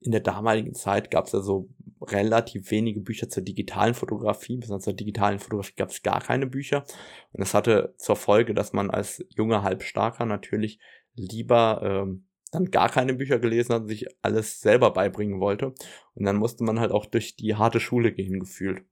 [0.00, 1.68] in der damaligen Zeit gab es ja so
[2.00, 6.84] relativ wenige Bücher zur digitalen Fotografie, besonders zur digitalen Fotografie gab es gar keine Bücher.
[7.32, 10.78] Und das hatte zur Folge, dass man als junger Halbstarker natürlich
[11.14, 15.74] lieber ähm, dann gar keine Bücher gelesen hat und sich alles selber beibringen wollte.
[16.14, 18.82] Und dann musste man halt auch durch die harte Schule gehen, gefühlt.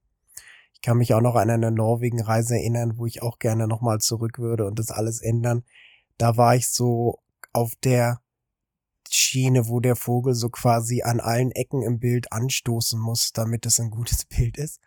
[0.74, 4.38] Ich kann mich auch noch an eine Norwegen-Reise erinnern, wo ich auch gerne nochmal zurück
[4.38, 5.64] würde und das alles ändern.
[6.18, 7.20] Da war ich so
[7.52, 8.20] auf der
[9.14, 13.80] Schiene, wo der Vogel so quasi an allen Ecken im Bild anstoßen muss, damit es
[13.80, 14.80] ein gutes Bild ist.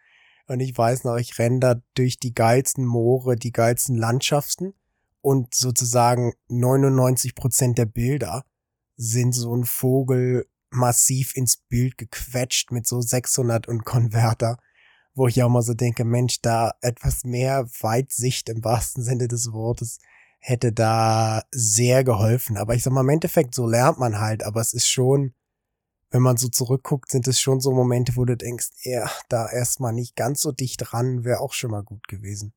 [0.48, 4.74] Und ich weiß noch, ich renne da durch die geilsten Moore, die geilsten Landschaften
[5.22, 8.46] und sozusagen 99 Prozent der Bilder
[8.96, 14.58] sind so ein Vogel massiv ins Bild gequetscht mit so 600 und Konverter,
[15.14, 19.52] wo ich auch mal so denke, Mensch, da etwas mehr Weitsicht im wahrsten Sinne des
[19.52, 20.00] Wortes
[20.40, 22.58] hätte da sehr geholfen.
[22.58, 25.34] Aber ich sag mal, im Endeffekt, so lernt man halt, aber es ist schon,
[26.12, 29.94] wenn man so zurückguckt, sind es schon so Momente, wo du denkst, ja, da erstmal
[29.94, 32.54] nicht ganz so dicht ran, wäre auch schon mal gut gewesen.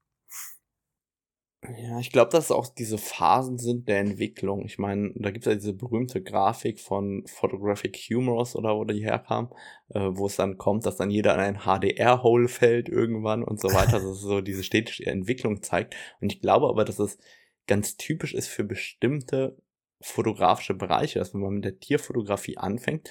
[1.79, 4.65] Ja, ich glaube, dass es auch diese Phasen sind der Entwicklung.
[4.65, 9.05] Ich meine, da gibt es ja diese berühmte Grafik von Photographic Humorous oder wo die
[9.05, 9.53] herkam,
[9.91, 13.69] äh, wo es dann kommt, dass dann jeder in ein HDR-Hole fällt irgendwann und so
[13.69, 15.95] weiter, dass es so diese stetige Entwicklung zeigt.
[16.21, 17.19] Und ich glaube aber, dass es
[17.67, 19.57] ganz typisch ist für bestimmte
[20.01, 23.09] fotografische Bereiche, dass wenn man mit der Tierfotografie anfängt,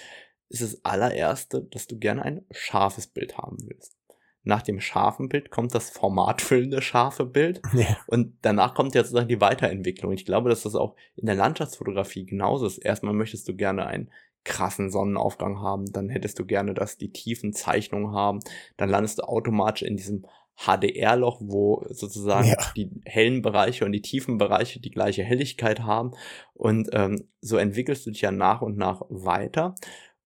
[0.49, 3.97] ist das allererste, dass du gerne ein scharfes Bild haben willst.
[4.43, 7.97] Nach dem scharfen Bild kommt das formatfüllende scharfe Bild ja.
[8.07, 10.11] und danach kommt ja sozusagen die Weiterentwicklung.
[10.11, 12.79] Ich glaube, dass das auch in der Landschaftsfotografie genauso ist.
[12.79, 14.09] Erstmal möchtest du gerne einen
[14.43, 18.39] krassen Sonnenaufgang haben, dann hättest du gerne, dass die tiefen Zeichnungen haben,
[18.75, 20.25] dann landest du automatisch in diesem
[20.65, 22.57] HDR-Loch, wo sozusagen ja.
[22.75, 26.11] die hellen Bereiche und die tiefen Bereiche die gleiche Helligkeit haben.
[26.53, 29.75] Und ähm, so entwickelst du dich ja nach und nach weiter.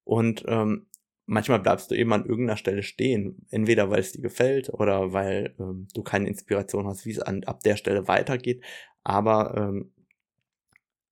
[0.04, 0.88] Und ähm,
[1.26, 3.46] manchmal bleibst du eben an irgendeiner Stelle stehen.
[3.50, 7.44] Entweder weil es dir gefällt oder weil ähm, du keine Inspiration hast, wie es an,
[7.46, 8.64] ab der Stelle weitergeht.
[9.04, 9.94] Aber ähm,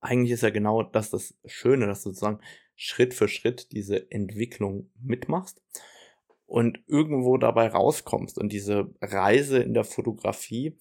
[0.02, 2.40] eigentlich ist ja genau das das Schöne, dass du sozusagen
[2.76, 5.62] Schritt für Schritt diese Entwicklung mitmachst
[6.54, 8.38] und irgendwo dabei rauskommst.
[8.38, 10.78] Und diese Reise in der Fotografie,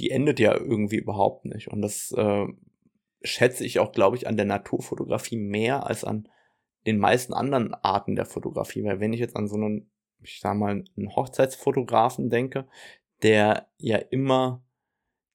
[0.00, 1.68] die endet ja irgendwie überhaupt nicht.
[1.68, 2.44] Und das äh,
[3.22, 6.28] schätze ich auch, glaube ich, an der Naturfotografie mehr als an
[6.88, 8.82] den meisten anderen Arten der Fotografie.
[8.82, 9.92] Weil wenn ich jetzt an so einen,
[10.24, 12.66] ich sag mal, einen Hochzeitsfotografen denke,
[13.22, 14.64] der ja immer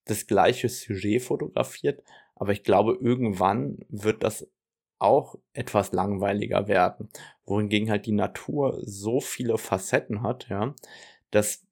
[0.03, 2.03] das gleiche Sujet fotografiert,
[2.35, 4.51] aber ich glaube, irgendwann wird das
[4.99, 7.09] auch etwas langweiliger werden.
[7.45, 10.73] Wohingegen halt die Natur so viele Facetten hat, ja,
[11.31, 11.65] dass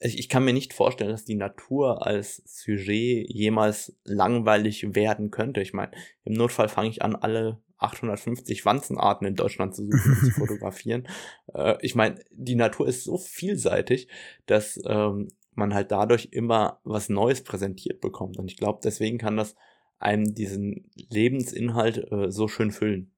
[0.00, 5.62] ich kann mir nicht vorstellen, dass die Natur als Sujet jemals langweilig werden könnte.
[5.62, 5.92] Ich meine,
[6.24, 11.08] im Notfall fange ich an, alle 850 Wanzenarten in Deutschland zu suchen und zu fotografieren.
[11.54, 14.08] Äh, ich meine, die Natur ist so vielseitig,
[14.46, 18.38] dass ähm, man halt dadurch immer was Neues präsentiert bekommt.
[18.38, 19.54] Und ich glaube, deswegen kann das
[19.98, 23.12] einem diesen Lebensinhalt äh, so schön füllen.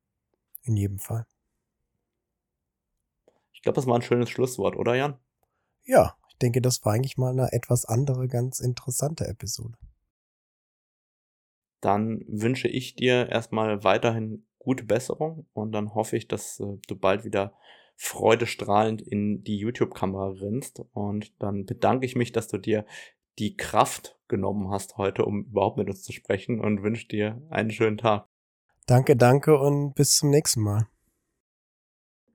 [0.63, 1.27] In jedem Fall.
[3.67, 5.19] Glaube, das war ein schönes Schlusswort, oder Jan?
[5.85, 9.77] Ja, ich denke, das war eigentlich mal eine etwas andere, ganz interessante Episode.
[11.81, 16.97] Dann wünsche ich dir erstmal weiterhin gute Besserung und dann hoffe ich, dass äh, du
[16.97, 17.53] bald wieder
[17.97, 20.83] freudestrahlend in die YouTube-Kamera rinnst.
[20.93, 22.85] Und dann bedanke ich mich, dass du dir
[23.39, 27.71] die Kraft genommen hast heute, um überhaupt mit uns zu sprechen und wünsche dir einen
[27.71, 28.29] schönen Tag.
[28.87, 30.89] Danke, danke und bis zum nächsten Mal.